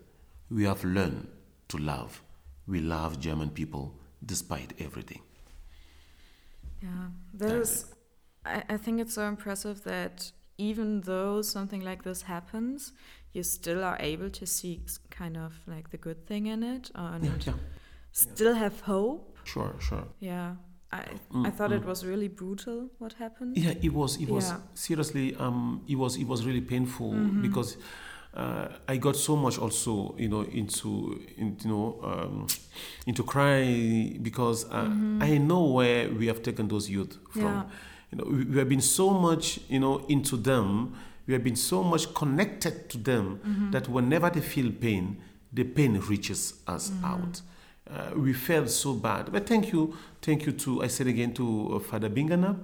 We 0.48 0.62
have 0.62 0.84
learned 0.84 1.26
to 1.70 1.76
love. 1.76 2.22
We 2.68 2.78
love 2.78 3.18
German 3.18 3.50
people 3.50 3.98
despite 4.24 4.74
everything. 4.78 5.22
Yeah, 6.80 7.08
there's. 7.34 7.86
I, 8.44 8.62
I 8.68 8.76
think 8.76 9.00
it's 9.00 9.14
so 9.14 9.26
impressive 9.26 9.82
that 9.82 10.30
even 10.56 11.00
though 11.00 11.42
something 11.42 11.80
like 11.80 12.04
this 12.04 12.22
happens, 12.22 12.92
you 13.36 13.42
still 13.42 13.84
are 13.84 13.98
able 14.12 14.30
to 14.30 14.46
see 14.46 14.80
kind 15.18 15.36
of 15.36 15.52
like 15.66 15.86
the 15.90 15.98
good 15.98 16.26
thing 16.26 16.46
in 16.46 16.62
it 16.62 16.90
and 16.94 17.24
Yeah, 17.24 17.32
yeah. 17.46 17.52
still 18.12 18.54
have 18.54 18.80
hope. 18.80 19.36
Sure, 19.44 19.74
sure. 19.78 20.04
Yeah, 20.20 20.56
I 20.92 21.02
I 21.48 21.50
thought 21.56 21.72
it 21.72 21.84
was 21.84 22.04
really 22.04 22.28
brutal 22.28 22.78
what 22.98 23.12
happened. 23.24 23.56
Yeah, 23.56 23.74
it 23.86 23.92
was. 23.92 24.16
It 24.20 24.28
was 24.28 24.44
Yeah. 24.48 24.60
seriously. 24.74 25.26
Um, 25.44 25.82
it 25.88 25.96
was. 25.96 26.16
It 26.16 26.26
was 26.26 26.40
really 26.48 26.60
painful 26.74 27.12
because 27.42 27.76
uh, 28.42 28.68
I 28.92 28.96
got 28.98 29.16
so 29.16 29.36
much 29.36 29.58
also, 29.58 30.14
you 30.18 30.28
know, 30.28 30.42
into, 30.60 30.88
in, 31.38 31.56
you 31.64 31.70
know, 31.70 31.86
um, 32.10 32.46
into 33.06 33.22
cry 33.22 33.64
because 34.22 34.64
uh, 34.70 34.90
I 35.20 35.38
know 35.38 35.62
where 35.76 36.08
we 36.18 36.26
have 36.26 36.40
taken 36.42 36.68
those 36.68 36.90
youth 36.90 37.18
from. 37.30 37.42
Yeah. 37.42 37.62
You 38.12 38.18
know, 38.18 38.24
we, 38.36 38.44
we 38.52 38.58
have 38.58 38.68
been 38.68 38.82
so 38.98 39.10
much, 39.10 39.60
you 39.68 39.80
know, 39.80 40.04
into 40.08 40.36
them. 40.36 40.94
We 41.26 41.34
have 41.34 41.42
been 41.44 41.56
so 41.56 41.82
much 41.82 42.14
connected 42.14 42.88
to 42.90 42.98
them 42.98 43.68
that 43.72 43.88
whenever 43.88 44.30
they 44.30 44.40
feel 44.40 44.70
pain, 44.70 45.16
the 45.52 45.64
pain 45.64 45.98
reaches 46.00 46.54
us 46.66 46.92
out. 47.04 47.40
Uh, 47.88 48.10
we 48.16 48.32
felt 48.32 48.68
so 48.68 48.94
bad. 48.94 49.30
But 49.32 49.46
thank 49.46 49.72
you, 49.72 49.96
thank 50.20 50.44
you 50.46 50.52
to, 50.52 50.82
I 50.82 50.88
said 50.88 51.06
again, 51.06 51.32
to 51.34 51.76
uh, 51.76 51.78
Father 51.78 52.10
Bingana, 52.10 52.56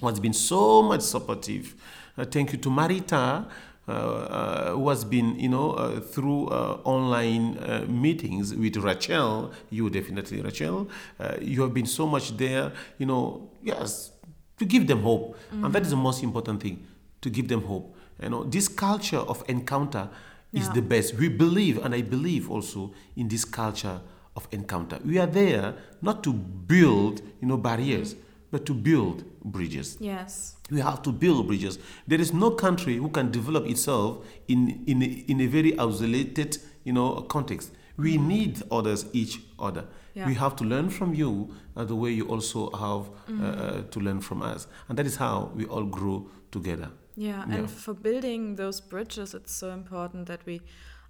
who 0.00 0.06
has 0.06 0.20
been 0.20 0.32
so 0.32 0.82
much 0.82 1.00
supportive. 1.00 1.74
Uh, 2.16 2.24
thank 2.24 2.52
you 2.52 2.58
to 2.58 2.68
Marita, 2.68 3.46
uh, 3.88 3.90
uh, 3.90 4.70
who 4.74 4.88
has 4.88 5.04
been, 5.04 5.38
you 5.38 5.48
know, 5.48 5.72
uh, 5.72 6.00
through 6.00 6.46
uh, 6.48 6.78
online 6.84 7.58
uh, 7.58 7.84
meetings 7.88 8.54
with 8.54 8.76
Rachel, 8.76 9.52
you 9.70 9.90
definitely, 9.90 10.40
Rachel, 10.40 10.88
uh, 11.18 11.34
you 11.40 11.62
have 11.62 11.74
been 11.74 11.86
so 11.86 12.06
much 12.06 12.36
there, 12.36 12.72
you 12.98 13.06
know, 13.06 13.50
yes, 13.62 14.12
to 14.58 14.64
give 14.64 14.86
them 14.86 15.02
hope. 15.02 15.36
And 15.50 15.72
that 15.72 15.82
is 15.82 15.90
the 15.90 15.96
most 15.96 16.22
important 16.22 16.62
thing, 16.62 16.86
to 17.22 17.30
give 17.30 17.48
them 17.48 17.62
hope. 17.62 17.96
You 18.22 18.28
know, 18.28 18.44
this 18.44 18.68
culture 18.68 19.18
of 19.32 19.42
encounter 19.48 20.08
is 20.52 20.66
Yeah. 20.66 20.74
the 20.74 20.82
best. 20.82 21.14
We 21.18 21.28
believe, 21.28 21.78
and 21.84 21.94
I 21.94 22.02
believe 22.02 22.50
also 22.50 22.92
in 23.16 23.28
this 23.28 23.44
culture 23.44 24.00
of 24.36 24.46
encounter. 24.52 24.98
We 25.04 25.18
are 25.18 25.26
there 25.26 25.74
not 26.02 26.22
to 26.24 26.32
build, 26.32 27.22
you 27.40 27.48
know, 27.48 27.56
barriers, 27.56 28.14
but 28.50 28.64
to 28.66 28.74
build 28.74 29.24
bridges. 29.44 29.96
Yes. 30.00 30.56
We 30.70 30.80
have 30.80 31.00
to 31.02 31.12
build 31.12 31.46
bridges. 31.46 31.78
There 32.06 32.20
is 32.20 32.32
no 32.32 32.50
country 32.50 32.96
who 32.96 33.08
can 33.08 33.30
develop 33.30 33.66
itself 33.66 34.24
in, 34.48 34.84
in, 34.86 35.02
a, 35.02 35.06
in 35.06 35.40
a 35.40 35.46
very 35.46 35.72
isolated, 35.78 36.58
you 36.84 36.92
know, 36.92 37.22
context. 37.22 37.70
We 37.96 38.16
need 38.18 38.62
others, 38.70 39.06
each 39.12 39.40
other. 39.58 39.84
Yeah. 40.14 40.26
We 40.28 40.34
have 40.34 40.56
to 40.56 40.64
learn 40.64 40.90
from 40.90 41.14
you 41.14 41.50
uh, 41.76 41.84
the 41.84 41.94
way 41.96 42.10
you 42.10 42.26
also 42.28 42.70
have 42.70 43.10
uh, 43.40 43.44
uh, 43.44 43.82
to 43.90 44.00
learn 44.00 44.20
from 44.20 44.42
us. 44.42 44.66
And 44.88 44.98
that 44.98 45.06
is 45.06 45.16
how 45.16 45.50
we 45.54 45.64
all 45.66 45.84
grow 45.84 46.28
together. 46.50 46.90
Yeah, 47.16 47.44
Yeah. 47.48 47.54
and 47.58 47.70
for 47.70 47.94
building 47.94 48.56
those 48.56 48.80
bridges, 48.80 49.34
it's 49.34 49.52
so 49.52 49.70
important 49.70 50.26
that 50.26 50.40
we 50.46 50.60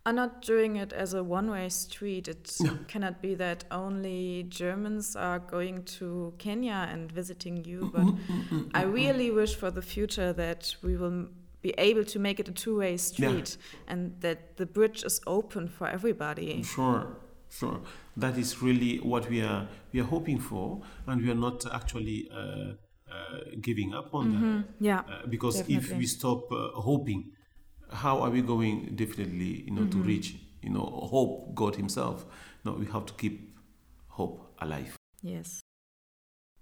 are 0.05 0.13
not 0.13 0.43
doing 0.43 0.75
it 0.77 0.93
as 0.93 1.15
a 1.15 1.23
one 1.23 1.49
way 1.51 1.69
street. 1.69 2.27
It 2.29 2.57
Yeah. 2.61 2.77
cannot 2.89 3.23
be 3.23 3.37
that 3.37 3.65
only 3.71 4.45
Germans 4.49 5.15
are 5.17 5.39
going 5.39 5.85
to 5.99 6.35
Kenya 6.39 6.89
and 6.93 7.11
visiting 7.13 7.65
you, 7.65 7.91
but 7.95 8.07
I 8.75 8.83
really 8.83 9.31
wish 9.31 9.55
for 9.55 9.71
the 9.71 9.83
future 9.83 10.33
that 10.33 10.75
we 10.83 10.97
will 10.97 11.29
be 11.63 11.73
able 11.79 12.05
to 12.05 12.19
make 12.19 12.41
it 12.41 12.49
a 12.49 12.53
two 12.53 12.79
way 12.79 12.97
street 12.97 13.57
and 13.87 14.21
that 14.21 14.57
the 14.57 14.67
bridge 14.67 15.05
is 15.05 15.21
open 15.27 15.69
for 15.69 15.87
everybody. 15.87 16.63
Sure, 16.65 17.07
sure. 17.49 17.81
That 18.17 18.37
is 18.37 18.61
really 18.61 18.99
what 18.99 19.31
we 19.31 19.41
are 19.43 19.69
we 19.93 20.01
are 20.01 20.09
hoping 20.11 20.41
for, 20.41 20.83
and 21.07 21.23
we 21.23 21.31
are 21.31 21.39
not 21.39 21.65
actually 21.73 22.29
uh, 22.33 22.73
giving 23.61 23.95
up 23.95 24.15
on 24.15 24.33
that. 24.33 24.65
Yeah. 24.81 25.01
Uh, 25.01 25.27
because 25.29 25.61
if 25.69 25.93
we 25.93 26.07
stop 26.07 26.51
uh, 26.53 26.69
hoping, 26.75 27.33
how 27.91 28.21
are 28.21 28.31
we 28.31 28.43
going 28.43 28.95
definitely, 28.97 29.65
you 29.67 29.73
know, 29.73 29.87
to 29.87 29.99
reach, 29.99 30.37
you 30.63 30.71
know, 30.71 30.85
hope 31.11 31.55
God 31.55 31.77
Himself? 31.77 32.25
No, 32.65 32.73
we 32.73 32.87
have 32.87 33.07
to 33.07 33.13
keep 33.15 33.57
hope 34.09 34.55
alive. 34.61 34.97
Yes. 35.23 35.61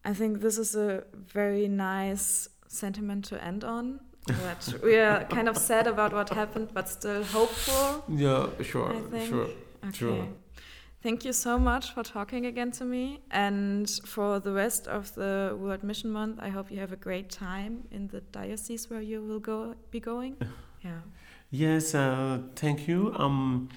I 0.05 0.15
think 0.15 0.41
this 0.41 0.59
is 0.59 0.75
a 0.75 1.05
very 1.15 1.69
nice 1.69 2.49
sentiment 2.69 3.27
to 3.27 3.43
end 3.45 3.65
on. 3.65 4.01
That 4.27 4.75
we 4.83 4.97
are 4.97 5.25
kind 5.25 5.49
of 5.49 5.57
sad 5.57 5.87
about 5.87 6.13
what 6.13 6.31
happened, 6.31 6.71
but 6.73 6.89
still 6.89 7.23
hopeful. 7.25 8.05
Yeah, 8.09 8.49
sure, 8.63 8.95
sure. 9.27 9.49
Okay. 9.85 9.93
Sure. 9.93 10.29
Thank 11.03 11.25
you 11.25 11.33
so 11.33 11.59
much 11.59 11.95
for 11.95 12.03
talking 12.03 12.45
again 12.45 12.71
to 12.73 12.85
me. 12.85 13.21
And 13.31 13.89
for 14.05 14.39
the 14.39 14.53
rest 14.53 14.87
of 14.87 15.15
the 15.15 15.57
World 15.59 15.83
Mission 15.83 16.11
Month, 16.11 16.39
I 16.43 16.51
hope 16.51 16.71
you 16.71 16.79
have 16.81 16.93
a 16.93 16.97
great 16.97 17.31
time 17.31 17.85
in 17.91 18.09
the 18.09 18.21
diocese 18.21 18.91
where 18.91 19.01
you 19.01 19.23
will 19.23 19.41
go 19.41 19.75
be 19.91 20.01
going. 20.01 20.37
Yeah. 20.83 21.01
Yes, 21.51 21.95
uh, 21.95 22.39
thank 22.57 22.89
you. 22.89 23.13
Um, 23.15 23.69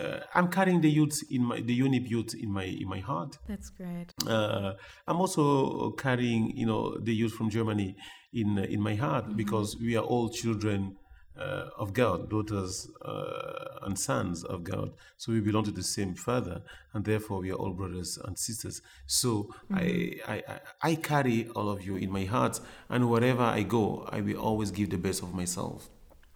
uh, 0.00 0.20
I'm 0.32 0.46
carrying 0.46 0.80
the 0.80 0.88
youth 0.88 1.20
in 1.28 1.44
my 1.44 1.60
the 1.60 1.76
YOUNIB 1.76 2.08
youth 2.08 2.34
in 2.40 2.52
my 2.52 2.62
in 2.62 2.88
my 2.88 3.00
heart. 3.00 3.36
That's 3.48 3.68
great. 3.70 4.12
uh, 4.28 4.74
I'm 5.08 5.16
also 5.20 5.90
carrying, 5.98 6.56
you 6.56 6.66
know, 6.66 6.96
the 7.02 7.12
youth 7.12 7.32
from 7.32 7.50
Germany 7.50 7.96
in 8.32 8.58
in 8.58 8.80
my 8.80 8.94
heart 8.94 9.36
because 9.36 9.76
we 9.80 9.96
are 9.96 10.04
all 10.04 10.28
children 10.28 10.94
uh, 11.38 11.70
of 11.78 11.92
God, 11.92 12.28
daughters 12.28 12.88
uh, 13.04 13.78
and 13.82 13.98
sons 13.98 14.44
of 14.44 14.64
God. 14.64 14.92
So 15.16 15.32
we 15.32 15.40
belong 15.40 15.64
to 15.64 15.70
the 15.70 15.82
same 15.82 16.14
Father, 16.14 16.62
and 16.92 17.04
therefore 17.04 17.40
we 17.40 17.50
are 17.50 17.54
all 17.56 17.70
brothers 17.72 18.18
and 18.24 18.38
sisters. 18.38 18.82
So 19.06 19.48
I, 19.72 20.16
I 20.28 20.42
I 20.48 20.60
I 20.90 20.94
carry 20.96 21.48
all 21.54 21.68
of 21.70 21.82
you 21.86 21.96
in 21.96 22.10
my 22.10 22.24
heart, 22.24 22.60
and 22.88 23.08
wherever 23.10 23.42
I 23.42 23.62
go, 23.62 24.06
I 24.12 24.20
will 24.20 24.36
always 24.38 24.70
give 24.70 24.90
the 24.90 24.98
best 24.98 25.22
of 25.22 25.32
myself 25.34 25.88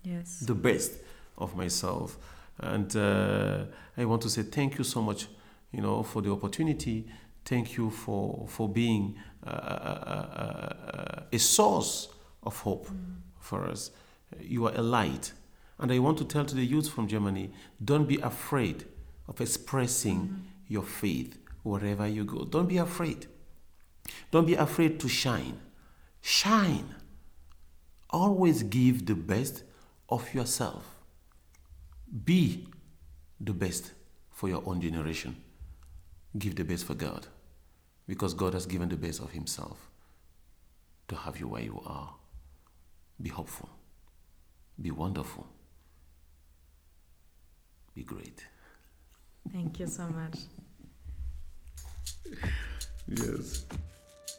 Yes. 0.03 0.41
the 0.41 0.55
best 0.55 0.93
of 1.37 1.57
myself. 1.57 2.17
And 2.59 2.95
uh, 2.97 3.65
I 3.99 4.05
want 4.07 4.23
to 4.23 4.31
say 4.31 4.43
thank 4.43 4.79
you 4.79 4.85
so 4.85 5.03
much, 5.03 5.29
you 5.73 5.83
know, 5.83 6.03
for 6.03 6.23
the 6.23 6.31
opportunity. 6.33 7.07
Thank 7.45 7.77
you 7.77 7.91
for 7.91 8.47
for 8.49 8.69
being 8.69 9.17
uh, 9.47 9.51
uh, 9.51 10.27
uh, 10.43 11.23
a 11.33 11.39
source 11.39 12.09
of 12.43 12.59
hope 12.61 12.89
for 13.41 13.65
us. 13.69 13.91
You 14.41 14.67
are 14.67 14.75
a 14.75 14.83
light, 14.83 15.33
and 15.79 15.93
I 15.93 15.99
want 15.99 16.19
to 16.19 16.25
tell 16.25 16.45
to 16.45 16.55
the 16.55 16.65
youth 16.65 16.89
from 16.89 17.09
Germany: 17.09 17.53
don't 17.85 18.09
be 18.09 18.19
afraid 18.19 18.85
of 19.29 19.41
expressing 19.41 20.21
mm-hmm. 20.21 20.41
your 20.69 20.83
faith 20.83 21.39
wherever 21.63 22.07
you 22.07 22.25
go. 22.25 22.45
Don't 22.45 22.69
be 22.69 22.79
afraid. 22.79 23.27
Don't 24.31 24.47
be 24.47 24.55
afraid 24.55 25.01
to 25.01 25.09
shine. 25.09 25.61
Shine 26.21 26.95
always 28.11 28.63
give 28.63 29.07
the 29.07 29.15
best 29.15 29.63
of 30.09 30.33
yourself. 30.35 30.85
Be 32.25 32.69
the 33.41 33.53
best 33.53 33.93
for 34.31 34.49
your 34.49 34.63
own 34.67 34.81
generation. 34.81 35.37
Give 36.39 36.55
the 36.55 36.65
best 36.65 36.85
for 36.85 36.95
God 36.95 37.27
because 38.07 38.35
God 38.35 38.55
has 38.55 38.67
given 38.67 38.89
the 38.89 38.97
best 38.97 39.21
of 39.21 39.33
Himself 39.33 39.91
to 41.09 41.17
have 41.17 41.39
you 41.39 41.49
where 41.49 41.63
you 41.63 41.83
are. 41.85 42.15
Be 43.21 43.31
hopeful. 43.31 43.69
Be 44.81 44.91
wonderful. 44.91 45.47
Be 47.95 48.03
great. 48.03 48.47
Thank 49.53 49.81
you 49.81 49.87
so 49.87 50.07
much. 50.09 50.39
Yes. 53.09 53.65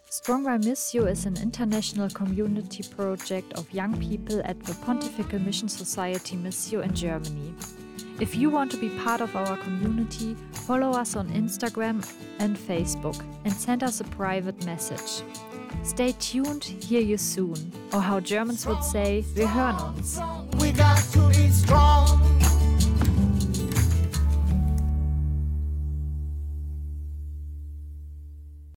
Strong 0.09 0.43
by 0.43 0.57
Missio 0.57 1.09
is 1.09 1.25
an 1.25 1.37
international 1.37 2.09
community 2.09 2.83
project 2.83 3.53
of 3.53 3.71
young 3.73 3.97
people 3.97 4.41
at 4.43 4.61
the 4.63 4.73
Pontifical 4.85 5.39
Mission 5.39 5.69
Society 5.69 6.35
Missio 6.35 6.83
in 6.83 6.93
Germany. 6.93 7.53
If 8.19 8.35
you 8.35 8.49
want 8.49 8.71
to 8.71 8.77
be 8.77 8.89
part 8.99 9.21
of 9.21 9.35
our 9.35 9.57
community, 9.57 10.35
follow 10.51 10.91
us 10.91 11.15
on 11.15 11.29
Instagram 11.29 12.03
and 12.39 12.57
Facebook 12.57 13.23
and 13.45 13.53
send 13.53 13.83
us 13.83 14.01
a 14.01 14.05
private 14.05 14.65
message. 14.65 15.23
Stay 15.87 16.11
tuned, 16.19 16.65
hear 16.65 16.99
you 16.99 17.17
soon. 17.17 17.71
Or 17.93 18.01
how 18.01 18.19
Germans 18.19 18.67
would 18.67 18.83
say, 18.83 19.23
wir 19.35 19.47
hören 19.47 19.77
uns. 19.95 20.19